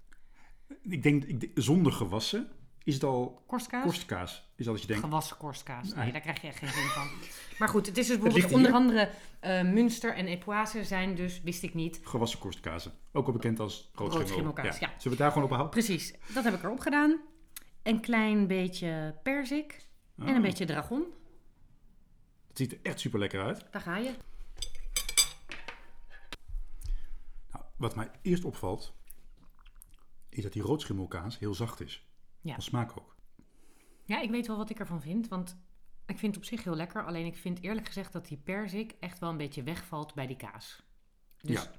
[0.81, 2.47] Ik denk, ik denk- zonder gewassen
[2.85, 3.83] is het al Korstkaas?
[3.83, 4.49] korstkaas.
[4.55, 5.87] Is al dat je denkt, Gewassen korstkaas.
[5.93, 6.11] Nee, Nee.
[6.11, 7.07] daar krijg je echt geen zin van.
[7.59, 9.09] Maar goed, het is dus bijvoorbeeld onder andere
[9.39, 11.99] eh Münster en Epoise zijn dus, wist ik niet.
[12.03, 12.93] gewassen korstkazen.
[13.11, 14.79] Ook al bekend als roodschimmelkaas.
[14.79, 14.87] Ja.
[14.87, 15.71] Zullen we het daar gewoon op houden?
[15.71, 17.21] Precies, dat heb ik erop gedaan.
[17.83, 21.03] Een klein beetje perzik en een Oh, beetje dragon.
[22.47, 23.65] Het ziet er echt super lekker uit.
[23.71, 24.11] Daar ga je.
[27.51, 28.93] Nou, wat mij eerst opvalt,
[30.29, 32.04] is dat die roodschimmelkaas heel zacht is.
[32.45, 32.53] Ja.
[32.53, 33.15] Van smaak ook.
[34.03, 35.57] Ja, ik weet wel wat ik ervan vind, want
[36.05, 37.05] ik vind het op zich heel lekker.
[37.05, 40.35] Alleen ik vind eerlijk gezegd dat die perzik echt wel een beetje wegvalt bij die
[40.35, 40.83] kaas.
[41.41, 41.71] Dus, Ja.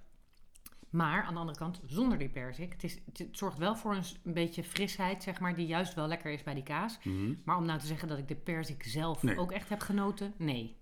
[0.90, 4.32] Maar aan de andere kant, zonder die perzik, het, is, het, zorgt wel voor een,
[4.32, 6.98] beetje frisheid, zeg maar, die juist wel lekker is bij die kaas.
[7.02, 7.34] Mhm.
[7.44, 9.38] Maar om nou te zeggen dat ik de perzik zelf Nee.
[9.38, 10.76] ook echt heb genoten, nee.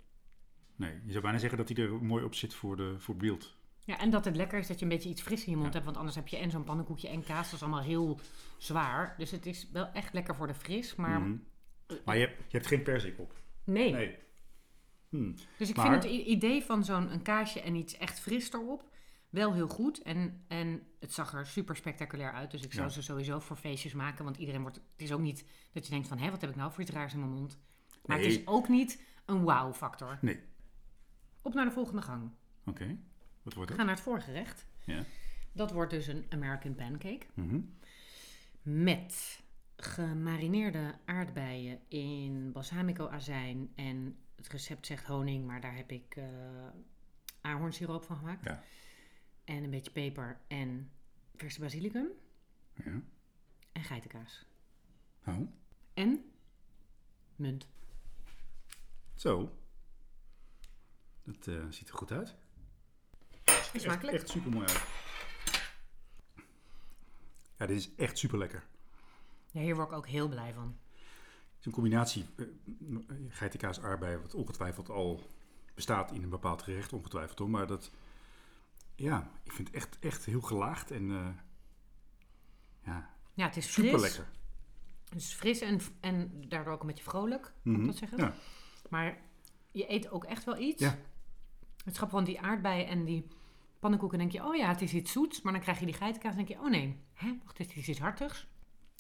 [0.76, 3.56] Nee, je zou bijna zeggen dat hij er mooi op zit voor, de, voor beeld.
[3.84, 5.72] Ja, en dat het lekker is dat je een beetje iets fris in je mond
[5.72, 8.20] hebt, want anders heb je en zo'n pannenkoekje en kaas, dat is allemaal heel
[8.58, 9.14] zwaar.
[9.18, 11.36] Dus het is wel echt lekker voor de fris, maar Mhm.
[12.04, 13.34] Maar je, hebt- je hebt geen perzik op.
[13.64, 13.92] nee.
[13.92, 14.18] Nee.
[15.08, 15.32] Hm.
[15.58, 18.92] Dus ik Maar- vind het idee van zo'n een kaasje en iets echt fris erop
[19.30, 20.02] wel heel goed.
[20.02, 22.50] En, en het zag er super spectaculair uit.
[22.50, 22.92] Dus ik zou Ja.
[22.92, 24.24] ze sowieso voor feestjes maken.
[24.24, 24.76] Want iedereen wordt...
[24.76, 26.18] Het is ook niet dat je denkt van...
[26.18, 27.58] Hé, wat heb ik nou voor iets raars in mijn mond?
[28.04, 30.18] Maar het is ook niet een wow-factor.
[30.20, 30.40] Nee.
[31.42, 32.30] Op naar de volgende gang.
[32.64, 32.98] Oké.
[33.44, 34.66] Wat wordt We gaan naar het voorgerecht.
[34.84, 35.04] Ja.
[35.52, 37.26] Dat wordt dus een American pancake.
[37.34, 37.60] Mhm.
[38.62, 39.42] Met
[39.76, 43.72] gemarineerde aardbeien in balsamico azijn.
[43.74, 46.24] En het recept zegt honing, maar daar heb ik eh
[47.40, 48.44] ahornsiroop van gemaakt.
[48.44, 48.62] Ja.
[49.44, 50.90] En een beetje peper en
[51.34, 52.08] verse basilicum.
[52.74, 53.02] Ja.
[53.72, 54.46] En geitenkaas.
[55.26, 55.48] Oh.
[55.94, 56.32] En
[57.36, 57.68] munt.
[59.14, 59.58] Zo.
[61.22, 62.36] Dat eh, ziet er goed uit.
[63.82, 64.14] Smakelijk.
[64.14, 64.82] Echt, echt super mooi uit.
[67.58, 68.64] Ja, dit is echt super lekker.
[69.50, 70.76] Ja, hier word ik ook heel blij van.
[71.48, 72.46] Het is een combinatie eh,
[73.28, 75.30] geitenkaas aardbei, wat ongetwijfeld al
[75.74, 77.50] bestaat in een bepaald gerecht, ongetwijfeld hoor.
[77.50, 77.90] Maar dat,
[78.94, 81.28] ja, ik vind het echt, echt heel gelaagd en eh,
[82.84, 84.02] ja, Ja, het is super fris.
[84.02, 84.30] lekker.
[85.08, 87.86] Het is fris en, en daardoor ook een beetje vrolijk, moet ik Mhm.
[87.90, 88.18] dat zeggen.
[88.18, 88.34] Ja.
[88.90, 89.18] Maar
[89.70, 90.82] je eet ook echt wel iets.
[90.82, 90.98] Ja.
[91.84, 93.26] Het grappige van die aardbeien en die
[93.84, 95.42] pannenkoeken denk je, oh ja, het is iets zoets.
[95.42, 97.88] Maar dan krijg je die geitenkaas en denk je, oh nee, hè, wacht, het is
[97.88, 98.46] iets hartigs.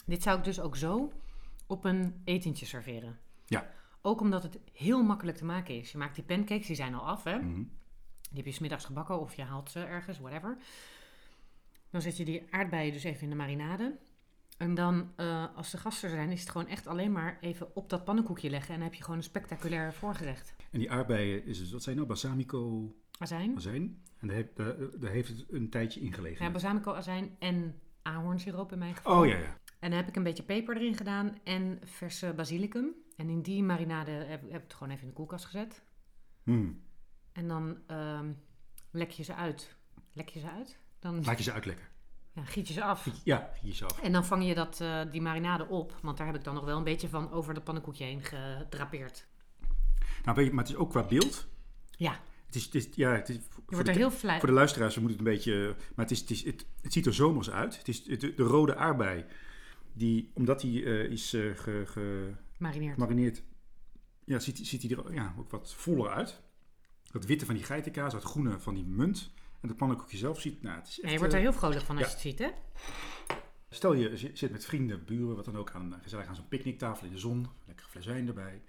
[0.06, 1.12] Dit zou ik dus ook zo
[1.66, 3.18] op een etentje serveren.
[3.46, 3.70] Ja.
[4.02, 5.92] Ook omdat het heel makkelijk te maken is.
[5.92, 7.38] Je maakt die pancakes, die zijn al af, hè.
[7.38, 7.62] Mhm.
[8.20, 10.56] Die heb je smiddags gebakken of je haalt ze ergens, whatever.
[11.90, 13.98] Dan zet je die aardbeien dus even in de marinade.
[14.56, 17.76] En dan, eh, als de gasten er zijn, is het gewoon echt alleen maar even
[17.76, 18.74] op dat pannenkoekje leggen.
[18.74, 20.54] En dan heb je gewoon een spectaculair voorgerecht.
[20.70, 23.56] En die aardbeien, is het, wat zijn nou, balsamico Azijn.
[23.56, 24.02] azijn?
[24.18, 26.44] En daar, heeft- daar, daar heeft het een tijdje in gelegen.
[26.44, 29.20] Ja, balsamico azijn en ahornsiroop in mijn geval.
[29.20, 29.58] oh ja, ja.
[29.78, 32.94] En dan heb ik een beetje peper erin gedaan en verse basilicum.
[33.16, 35.82] En in die marinade heb, heb ik het gewoon even in de koelkast gezet.
[36.42, 36.82] Hmm.
[37.32, 38.32] En dan ehm,
[38.90, 39.76] lek je ze uit.
[40.12, 40.78] Lek je ze uit?
[40.98, 41.86] Dan Laat je ze uitlekken.
[42.32, 43.08] ja, giet je ze af.
[43.24, 44.00] Ja, giet je af.
[44.00, 45.98] En dan vang je dat, eh, die marinade op.
[46.02, 49.26] Want daar heb ik dan nog wel een beetje van over dat pannenkoekje heen gedrapeerd.
[50.24, 51.46] Nou, weet je, maar het is ook qua beeld.
[51.90, 52.20] Ja,
[52.54, 54.38] Het is, het is, ja, het is, je voor, wordt de, er heel vlijt.
[54.38, 55.74] voor de luisteraars, we moeten het een beetje...
[55.94, 57.78] Maar het, is, het, is, het, het ziet er zomers uit.
[57.78, 59.24] Het is de, de rode aardbei,
[59.92, 62.94] die, omdat die eh, is ge- Marineerd.
[62.94, 63.42] gemarineerd,
[64.24, 66.40] ja, ziet, ziet hij er ja, ook wat voller uit.
[67.10, 69.30] Dat witte van die geitenkaas, dat groene van die munt.
[69.60, 71.02] En het pannenkoekje zelf ziet, nou, het is echt...
[71.06, 72.10] Ja, je wordt er eh, heel vrolijk van als ja.
[72.10, 72.50] je het ziet, hè?
[73.70, 77.06] Stel je zi- zit met vrienden, buren, wat dan ook, aan, gezellig aan zo'n picknicktafel
[77.06, 78.62] in de zon, lekker fles wijn erbij.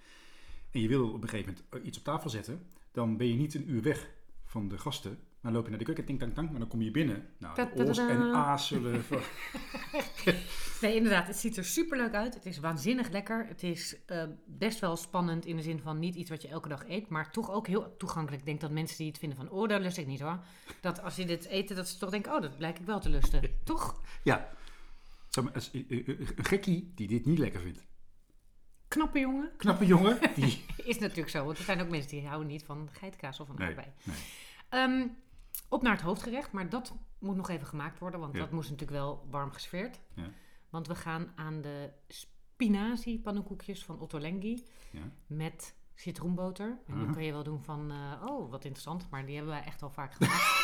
[0.72, 2.66] En je wil op een gegeven moment iets op tafel zetten,
[2.96, 4.10] dan ben je niet een uur weg
[4.46, 5.20] van de gasten.
[5.42, 7.28] Dan loop je naar de keuken, ting tang tang, maar dan kom je binnen.
[7.38, 9.04] Nou, de oors en a's zullen...
[10.82, 11.28] Nee, inderdaad.
[11.28, 12.34] Het ziet er super leuk uit.
[12.34, 13.46] Het is waanzinnig lekker.
[13.48, 16.70] Het is eh, best wel spannend in de zin van niet iets wat je elke
[16.70, 18.40] dag eet, maar toch ook heel toegankelijk.
[18.42, 20.40] Ik denk dat mensen die het vinden van, oh, dat lust ik niet hoor.
[20.82, 23.10] Dat als je dit eten, dat ze toch denken, oh, dat blijkt ik wel te
[23.10, 23.42] lusten.
[23.64, 24.02] toch?
[24.24, 24.50] ja,
[25.30, 27.86] Zeg maar, als- eh, eh, een gekkie die dit niet lekker vindt.
[28.96, 29.52] Knappe jongen.
[29.58, 30.66] Knappe jongen, die...
[30.92, 33.56] Is natuurlijk zo, want er zijn ook mensen die houden niet van geitenkaas of van
[33.56, 33.88] Nee, aardbei.
[34.04, 34.16] nee.
[34.70, 35.08] Ehm,
[35.70, 38.40] op naar het hoofdgerecht, maar dat moet nog even gemaakt worden, want Ja.
[38.40, 40.00] dat moest natuurlijk wel warm gesfeerd.
[40.14, 40.24] Ja.
[40.70, 45.02] Want we gaan aan de spinazie pannenkoekjes van Otto Lengi Ja.
[45.28, 46.78] met citroenboter.
[46.88, 49.64] En dan kan je wel doen van, eh, oh, wat interessant, maar die hebben wij
[49.64, 50.64] echt al vaak gemaakt.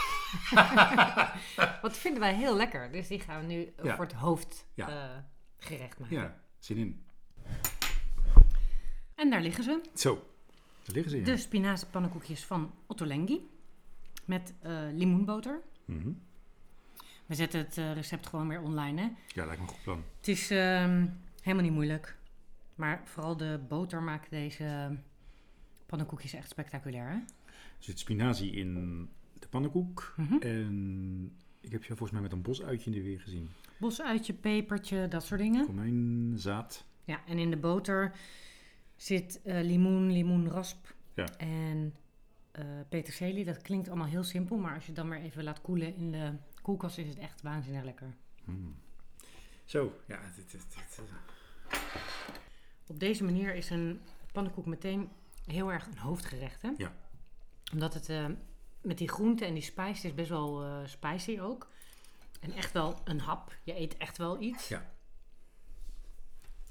[1.81, 5.29] wat vinden wij heel lekker, dus die gaan we nu eh, voor het hoofdgerecht Ja.
[5.57, 6.17] gerecht maken.
[6.17, 7.05] ja, zin in.
[9.21, 9.81] En daar liggen ze.
[9.93, 10.13] Zo,
[10.83, 11.23] daar liggen ze in.
[11.23, 13.49] De spinazie pannenkoekjes van Otto Lengi
[14.25, 15.61] met eh, limoenboter.
[15.85, 16.11] Mhm.
[17.25, 19.01] We zetten het eh, recept gewoon weer online.
[19.01, 19.07] Hè?
[19.27, 20.03] Ja, lijkt me een goed plan.
[20.17, 21.07] Het is ehm,
[21.41, 22.17] helemaal niet moeilijk.
[22.75, 24.97] Maar vooral de boter maakt deze
[25.85, 27.09] pannenkoekjes echt spectaculair.
[27.09, 27.15] Hè?
[27.15, 27.23] Er
[27.79, 29.09] zit spinazie in
[29.39, 30.13] de pannenkoek.
[30.17, 30.37] Mhm.
[30.37, 33.49] En ik heb je volgens mij met een bosuitje in de weer gezien.
[33.77, 35.65] Bosuitje, pepertje, dat soort dingen.
[35.65, 36.85] Komijnzaad.
[37.03, 38.13] Ja, en in de boter
[39.01, 41.37] zit eh, limoen, limoenrasp Ja.
[41.37, 41.95] en
[42.51, 43.45] eh peterselie.
[43.45, 46.11] Dat klinkt allemaal heel simpel, maar als je het dan maar even laat koelen in
[46.11, 48.15] de koelkast is het echt waanzinnig lekker.
[48.45, 48.75] Mm.
[49.65, 50.19] Zo, ja.
[50.35, 51.77] Dit, dit, dit, eh.
[52.87, 55.09] Op deze manier is een pannenkoek meteen
[55.45, 56.61] heel erg een hoofdgerecht.
[56.61, 56.71] Hè?
[56.77, 56.93] Ja.
[57.73, 58.25] Omdat het eh,
[58.81, 61.69] met die groenten en die het is best wel eh, spicy ook.
[62.39, 63.55] En echt wel een hap.
[63.63, 64.67] Je eet echt wel iets.
[64.67, 64.91] Ja.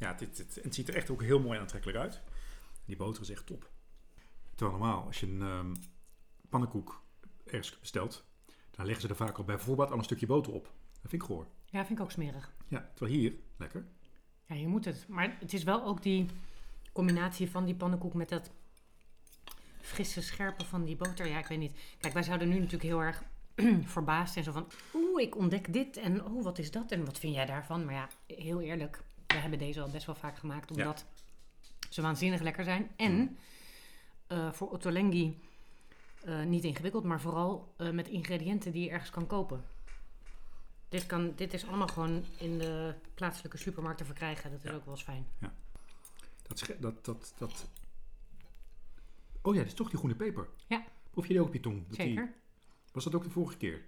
[0.01, 0.29] Ja, en
[0.63, 2.21] het ziet er echt ook heel mooi aantrekkelijk uit.
[2.85, 3.71] Die boter is echt top.
[4.55, 5.75] Terwijl normaal, als je een ehm,
[6.49, 7.03] pannenkoek
[7.45, 8.25] ergens bestelt,
[8.71, 10.65] dan leggen ze er vaak al bij voorbaat al een stukje boter op.
[11.01, 11.47] Dat vind ik goor.
[11.65, 12.53] Ja, vind ik ook smerig.
[12.69, 13.87] Ja, terwijl hier, lekker.
[14.47, 15.09] Ja, je moet het.
[15.09, 16.27] Maar het is wel ook die
[16.93, 18.51] combinatie van die pannenkoek met dat
[19.81, 21.27] frisse, scherpe van die boter.
[21.27, 21.79] Ja, ik weet niet.
[21.99, 23.23] Kijk, wij zouden nu natuurlijk heel erg
[23.95, 27.19] verbaasd en zo van, oeh, ik ontdek dit en oh, wat is dat en wat
[27.19, 27.85] vind jij daarvan?
[27.85, 31.05] Maar ja, heel eerlijk, we hebben deze al best wel vaak gemaakt, omdat
[31.89, 32.91] ze waanzinnig lekker zijn.
[32.97, 33.39] En
[34.27, 35.41] eh, voor Ottolenghi
[36.25, 39.65] eh, niet ingewikkeld, maar vooral eh, met ingrediënten die je ergens kan kopen.
[40.89, 44.51] Dit, kan, dit is allemaal gewoon in de plaatselijke supermarkt te verkrijgen.
[44.51, 45.27] Dat is ook wel eens fijn.
[46.47, 47.69] Dat, sche- dat, dat, dat...
[49.43, 50.49] Oh ja, dat is toch die groene peper.
[50.67, 50.85] Ja.
[51.11, 51.89] Proef je die ook op je tong?
[51.89, 52.35] Dat die- Zeker.
[52.93, 53.85] Was dat ook de vorige keer?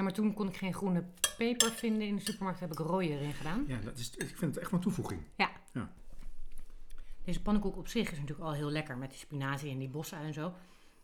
[0.00, 1.04] Ja, maar toen kon ik geen groene
[1.36, 2.60] peper vinden in de supermarkt.
[2.60, 3.64] Heb ik rode erin gedaan.
[3.66, 5.20] Ja, dat is, ik vind het echt een toevoeging.
[7.24, 10.26] Deze pannenkoek op zich is natuurlijk al heel lekker met die spinazie en die bosui
[10.26, 10.52] en zo.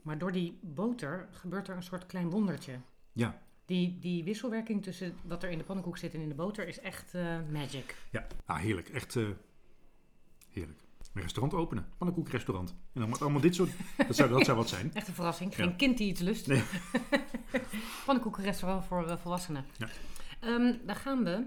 [0.03, 2.81] Maar door die boter gebeurt er een soort klein wondertje.
[3.13, 3.43] Ja.
[3.65, 6.81] Die, die wisselwerking tussen wat er in de pannenkoek zit en in de boter is
[6.81, 7.97] echt eh, magic.
[8.11, 8.89] Ja, ah, heerlijk.
[8.89, 9.29] Echt eh,
[10.51, 10.81] heerlijk.
[11.13, 11.87] Een restaurant openen.
[11.99, 12.71] Pannenkoekrestaurant.
[12.71, 13.71] En dan moet allemaal dit soort...
[13.97, 14.91] Dat zou, dat zou wat zijn.
[14.95, 15.57] Echt een verrassing.
[15.57, 15.65] Ja.
[15.65, 16.47] Geen kind die iets lust.
[16.47, 16.63] Nee.
[18.05, 19.65] Pannenkoekenrestaurant voor eh, volwassenen.
[19.77, 19.89] Ja.
[20.41, 21.45] Ehm, dan gaan we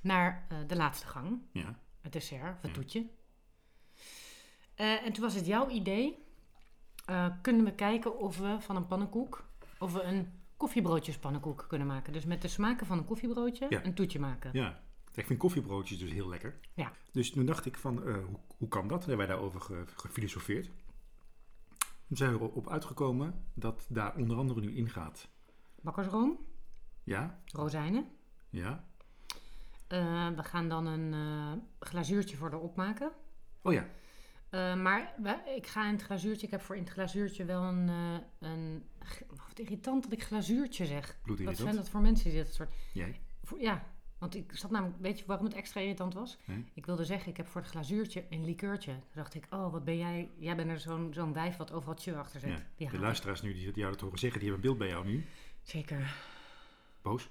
[0.00, 1.38] naar eh, de laatste gang.
[1.52, 1.78] Ja.
[2.00, 3.06] Het dessert, of het toetje.
[4.74, 6.24] En toen was het jouw idee.
[7.06, 9.44] eh, kunnen we kijken of we van een pannenkoek...
[9.78, 12.12] of we een koffiebroodjespannenkoek kunnen maken.
[12.12, 13.84] Dus met de smaken van een koffiebroodje Ja.
[13.84, 14.50] een toetje maken.
[14.52, 14.80] Ja.
[15.14, 16.58] Ik vind koffiebroodjes dus heel lekker.
[16.74, 16.92] Ja.
[17.12, 19.00] Dus toen dacht ik van, hoe, hoe kan dat?
[19.00, 20.70] Toen hebben wij daarover ge- gefilosofeerd.
[22.10, 25.28] Toen zijn we erop uitgekomen dat daar onder andere nu ingaat.
[25.80, 26.38] Bakkersroom,
[27.04, 28.06] Ja, rozijnen.
[28.48, 28.84] ja.
[29.86, 31.52] Eh, we gaan dan een eh,
[31.88, 33.12] glazuurtje voor erop maken.
[33.62, 33.86] Oh ja,
[34.50, 36.46] Eh, maar we- ik ga in het glazuurtje...
[36.46, 37.88] Ik heb voor in het glazuurtje wel een...
[38.38, 38.84] een
[39.28, 41.18] wat irritant dat ik glazuurtje zeg.
[41.44, 42.74] Wat zijn dat voor mensen die dat soort...
[42.92, 43.20] Jij?
[43.42, 43.84] Voor, ja,
[44.20, 45.00] want ik zat namelijk...
[45.00, 46.38] Weet je waarom het extra irritant was?
[46.44, 46.64] Nee.
[46.74, 48.92] Ik wilde zeggen, ik heb voor het glazuurtje een likeurtje.
[48.92, 50.28] Toen dacht ik, oh, wat ben jij...
[50.38, 52.64] Jij bent er zo'n zo'n wijf wat overal tje achter zit.
[52.76, 52.90] Ja.
[52.90, 55.24] De luisteraars nu die jou dat horen zeggen, die hebben een beeld bij jou nu.
[55.62, 56.14] Zeker.
[57.02, 57.28] Boos.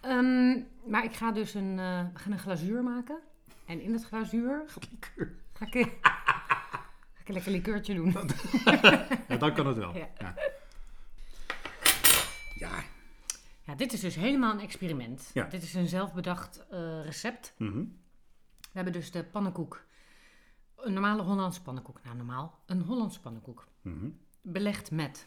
[0.00, 3.18] Ehm, maar ik ga dus een, eh, we gaan een glazuur maken.
[3.66, 4.64] En in het glazuur
[5.52, 5.78] ga ik,
[7.14, 8.14] ga ik een lekker likeurtje doen.
[9.28, 9.96] Ja, dan kan het wel.
[9.96, 10.08] Ja.
[10.18, 10.34] Ja.
[10.36, 10.52] ja.
[13.66, 15.30] Ja, dit is dus helemaal een experiment.
[15.34, 15.44] Ja.
[15.44, 17.54] Dit is een zelfbedacht eh, recept.
[17.58, 17.78] Mhm.
[18.58, 19.84] We hebben dus de pannenkoek.
[20.76, 22.00] Een normale Hollandse pannenkoek.
[22.04, 22.62] Nou, normaal.
[22.66, 23.66] Een Hollandse pannenkoek.
[23.82, 24.08] Mhm.
[24.42, 25.26] Belegd met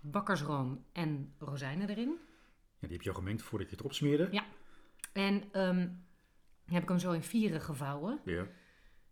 [0.00, 2.08] bakkersroom en rozijnen erin.
[2.78, 4.28] Ja, die heb je al gemengd voordat je het erop smeerde.
[4.30, 4.44] Ja.
[5.12, 5.88] En ehm,
[6.64, 8.20] heb ik hem zo in vieren gevouwen.
[8.24, 8.46] Ja.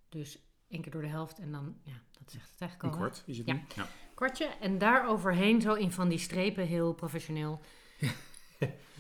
[0.09, 0.39] Dus
[0.69, 3.05] één keer door de helft en dan, ja, dat zegt het eigenlijk Een al.
[3.05, 3.11] hè?
[3.11, 3.61] kwart is het Ja.
[3.75, 3.87] Ja.
[4.15, 4.45] Kwartje.
[4.47, 7.61] En daar overheen zo in van die strepen, heel professioneel.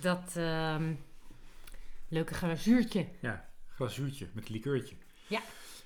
[0.00, 0.94] Dat ehm,
[2.08, 3.08] leuke glazuurtje.
[3.20, 4.96] ja, glazuurtje met likeurtje.
[5.26, 5.40] Ja.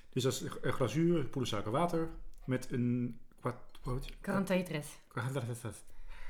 [0.09, 2.09] Dus dat is een glazuur, poedersuiker, water
[2.45, 3.79] met een kwart...
[3.83, 4.09] wat?
[4.19, 4.85] Quarantaitret.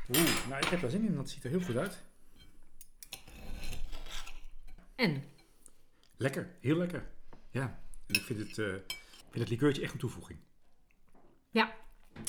[0.10, 2.04] Oeh, nou ik heb daar zin in, dat ziet er heel goed uit.
[4.96, 5.24] En
[6.18, 7.10] Lekker, heel lekker.
[7.52, 8.96] Ja, en ik vind het, ik
[9.30, 10.40] vind het likeurtje echt een toevoeging.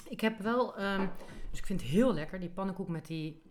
[0.08, 1.08] ik heb wel, ehm,
[1.50, 3.42] dus ik vind het heel lekker, die pannenkoek met die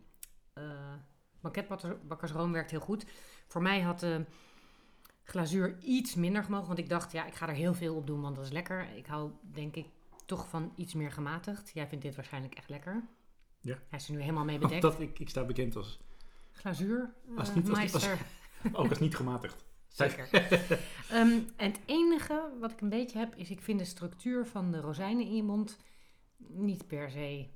[1.42, 3.06] banketbakkersroom werkt heel goed.
[3.48, 4.26] Voor mij had de
[5.24, 8.22] glazuur iets minder gemogen, want ik dacht, ja, ik ga er heel veel op doen,
[8.22, 8.88] want dat is lekker.
[8.96, 9.86] Ik hou, denk ik,
[10.26, 11.72] toch van iets meer gematigd.
[11.74, 13.04] Jij vindt dit waarschijnlijk echt lekker.
[13.62, 13.78] Ja.
[13.90, 14.82] Hij is er nu helemaal mee bedekt.
[14.82, 16.00] Dat, ik, ik sta bekend als,
[16.52, 18.08] Glazuur, Als eh, niet- als
[18.74, 19.66] ook als niet gematigd.
[19.88, 20.30] Zeker.
[21.10, 24.72] Ehm, en het enige wat ik een beetje heb, is ik vind de structuur van
[24.72, 25.78] de rozijnen in je mond
[26.38, 27.48] niet per se.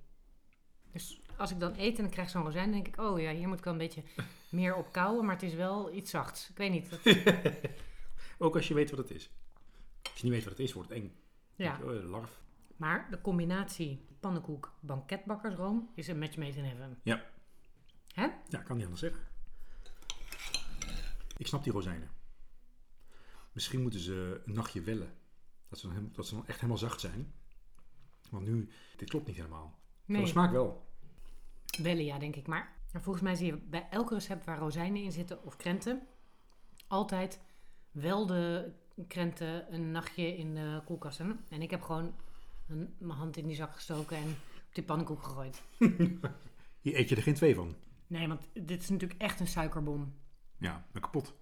[0.91, 3.31] Dus als ik dan eet en ik krijg zo'n rozijn, dan denk ik, oh ja,
[3.31, 4.03] hier moet ik wel een beetje
[4.49, 6.49] meer op kouwen, maar het is wel iets zachts.
[6.49, 6.89] Ik weet niet.
[6.89, 7.15] dat-
[8.37, 9.29] Ook als je weet wat het is.
[10.03, 11.15] Als je niet weet wat het is, wordt het eng.
[11.55, 11.79] ja.
[11.83, 12.41] Oh, een larf.
[12.75, 16.99] Maar de combinatie pannenkoek banketbakkersroom is een match made in heaven.
[17.03, 17.25] Ja.
[18.13, 18.27] Hè?
[18.49, 19.21] Ja, kan niet anders zeggen.
[21.37, 22.09] Ik snap die rozijnen.
[23.51, 25.13] Misschien moeten ze een nachtje wellen.
[25.69, 27.33] Dat ze, dan, dat ze dan echt helemaal zacht zijn.
[28.29, 29.79] Want nu, dit klopt niet helemaal.
[30.05, 30.92] Voor Nee, de smaak wel.
[31.77, 32.47] Wellen ja, denk ik.
[32.47, 36.07] Maar volgens mij zie je bij elk recept waar rozijnen in zitten of krenten,
[36.87, 37.39] altijd
[37.91, 38.71] wel de
[39.07, 41.17] krenten een nachtje in de koelkast.
[41.17, 41.45] hebben.
[41.49, 42.13] En ik heb gewoon
[42.67, 44.29] een, mijn hand in die zak gestoken en
[44.67, 45.61] op die pannenkoek gegooid.
[46.81, 47.75] Hier eet je er geen twee van.
[48.07, 50.13] Nee, want dit is natuurlijk echt een suikerbom.
[50.57, 51.33] Ja, kapot.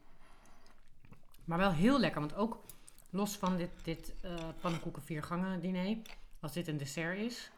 [1.43, 2.63] Maar wel heel lekker, want ook
[3.09, 5.97] los van dit, dit eh pannenkoeken viergangen diner,
[6.39, 7.51] als dit een dessert is,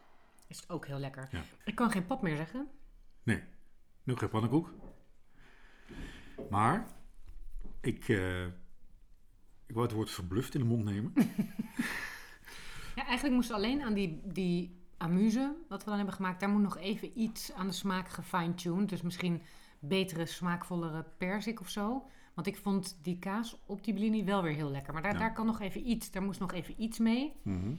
[0.46, 1.28] is het ook heel lekker.
[1.32, 1.42] Ja.
[1.64, 2.68] Ik kan geen pap meer zeggen.
[4.02, 4.72] Nog geen pannenkoek.
[6.50, 6.86] Maar,
[7.80, 8.44] ik, eh,
[9.66, 11.12] ik wou het woord verbluft in de mond nemen.
[12.94, 16.62] Ja, eigenlijk moest alleen aan die, die amuse, wat we dan hebben gemaakt, daar moet
[16.62, 18.88] nog even iets aan de smaak gefine-tuned.
[18.88, 19.42] Dus misschien
[19.78, 22.06] betere, smaakvollere persik of zo.
[22.34, 24.92] Want ik vond die kaas op die blini wel weer heel lekker.
[24.92, 25.18] Maar daar, Ja.
[25.18, 27.32] daar kan nog even iets, daar moest nog even iets mee.
[27.42, 27.74] Mhm.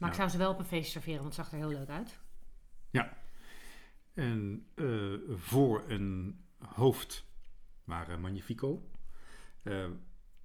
[0.00, 0.20] Maar ik Ja.
[0.20, 2.18] zou ze wel op een feest serveren, want het zag er heel leuk uit.
[4.14, 7.26] En eh, voor een hoofd
[7.84, 8.90] waren Magnifico.
[9.62, 9.86] Eh,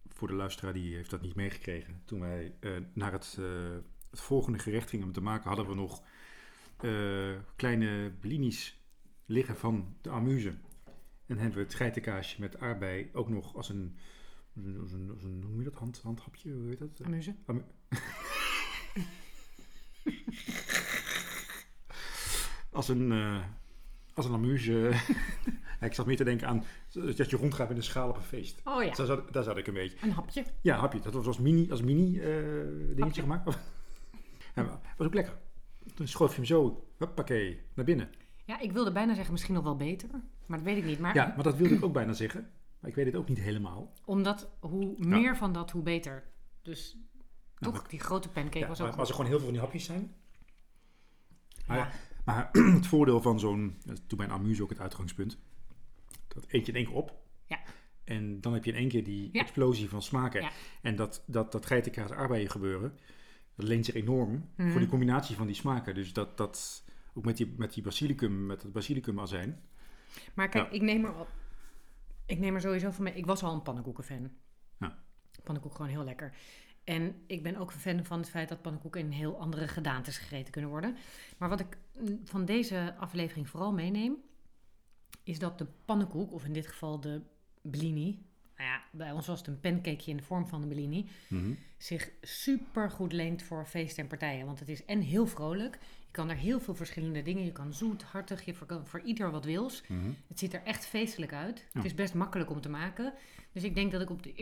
[0.07, 2.01] voor de luisteraar die heeft dat niet meegekregen.
[2.05, 3.37] Toen wij eh, naar het,
[4.09, 6.03] het volgende gerecht gingen om te maken, hadden we nog
[7.55, 8.79] kleine blinis
[9.25, 10.55] liggen van de amuse.
[11.25, 13.97] En hebben we het geitenkaasje met aardbei ook nog als een,
[14.79, 17.01] als een, als een, hoe noem je dat, Hand, handhapje, hoe heet dat?
[17.03, 17.35] Amuse.
[22.71, 23.43] Als een, eh,
[24.13, 24.91] als een amuse.
[25.81, 28.61] Ik zat meer te denken aan dat je rondgaat met een schaal op een feest.
[28.63, 29.97] Oh ja, Daar zat, daar zat ik een beetje.
[30.01, 30.43] een hapje.
[30.61, 30.99] Ja, hapje.
[30.99, 32.25] Dat was als mini, als mini eh,
[32.95, 33.45] dingetje gemaakt.
[34.55, 35.37] ja, was ook lekker.
[35.93, 38.09] Toen schoof je hem zo, huppakee, naar binnen.
[38.45, 40.09] Ja, ik wilde bijna zeggen misschien nog wel beter.
[40.45, 40.99] Maar dat weet ik niet.
[40.99, 42.49] Maar Ja, maar dat wilde ik ook bijna zeggen.
[42.79, 43.93] Maar ik weet het ook niet helemaal.
[44.05, 46.23] omdat hoe meer van dat, hoe beter.
[46.61, 46.97] Dus
[47.59, 49.55] Nou, toch, die grote pancake Ja, was ook maar als er gewoon heel veel van
[49.55, 50.15] die hapjes zijn.
[51.67, 51.91] Maar, Ja.
[52.25, 53.77] maar het voordeel van zo'n,
[54.07, 55.37] toen bij een amuse ook het uitgangspunt.
[56.27, 57.23] Dat eet je in één keer op.
[57.45, 57.59] Ja.
[58.03, 59.41] En dan heb je in één keer die Ja.
[59.41, 60.49] explosie van smaken.
[60.81, 62.99] En dat, dat, dat geitenkaas aardbeien gebeuren,
[63.55, 64.69] dat leent zich enorm Mhm.
[64.71, 65.95] voor die combinatie van die smaken.
[65.95, 66.83] Dus dat, dat
[67.13, 69.63] ook met die, met die basilicum, met het basilicum azijn.
[70.33, 71.27] Maar kijk, ik neem er al,
[72.25, 73.13] ik neem er sowieso van mee.
[73.13, 74.31] Ik was al een pannenkoeken-fan.
[74.79, 74.97] Ja.
[75.43, 76.33] Pannenkoek gewoon heel lekker.
[76.85, 80.17] En ik ben ook een fan van het feit dat pannenkoeken in heel andere gedaantes
[80.17, 80.95] gegeten kunnen worden.
[81.37, 84.15] Maar wat ik mm, van deze aflevering vooral meeneem,
[85.23, 87.21] is dat de pannenkoek, of in dit geval de
[87.61, 88.25] blini,
[88.57, 91.09] nou ja, bij ons was het een pancakeje in de vorm van een blini,
[91.77, 94.45] zich super goed leent voor feesten en partijen.
[94.45, 95.77] Want het is en heel vrolijk.
[96.05, 97.45] Je kan er heel veel verschillende dingen.
[97.45, 99.83] Je kan zoet, hartig, je kan voor ieder wat wils.
[100.27, 101.59] Het ziet er echt feestelijk uit.
[101.59, 101.65] Ja.
[101.73, 103.13] Het is best makkelijk om te maken.
[103.51, 104.33] Dus ik denk dat ik op de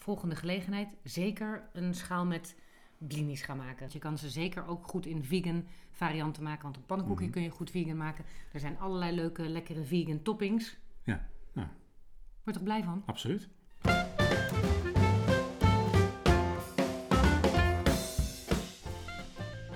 [0.00, 2.54] eerstvolgende gelegenheid zeker een schaal met
[2.98, 3.88] blinis ga maken.
[3.92, 6.62] Je kan ze zeker ook goed in vegan varianten maken.
[6.62, 7.32] Want een pannenkoekje Mhm.
[7.32, 8.24] kun je goed vegan maken.
[8.52, 10.76] Er zijn allerlei leuke, lekkere vegan toppings.
[11.04, 11.70] Ja, ja.
[12.44, 13.02] Word je er blij van?
[13.06, 13.48] Absoluut.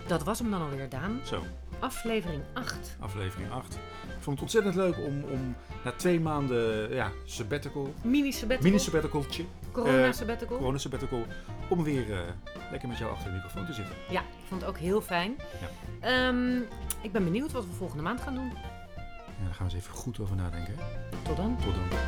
[0.07, 1.20] Dat was hem dan alweer, Daan.
[1.25, 1.43] Zo,
[1.79, 2.97] Aflevering 8.
[3.01, 3.79] aflevering 8.
[4.25, 5.55] Ik vond het ontzettend leuk om, om
[5.85, 8.70] na twee maanden ja, sabbatical, Mini sabbatical.
[8.70, 10.57] mini sabbaticaltje, Corona eh, sabbatical.
[10.57, 11.22] corona sabbatical,
[11.68, 12.18] om weer eh,
[12.70, 13.95] lekker met jou achter de microfoon te zitten.
[14.11, 15.37] Ja, ik vond het ook heel fijn.
[16.01, 16.57] Ehm,
[17.03, 18.53] ik ben benieuwd wat we volgende maand gaan doen.
[19.39, 20.75] Ja, daar gaan we eens even goed over nadenken.
[21.22, 21.57] Tot dan.
[21.64, 21.99] Tot dan.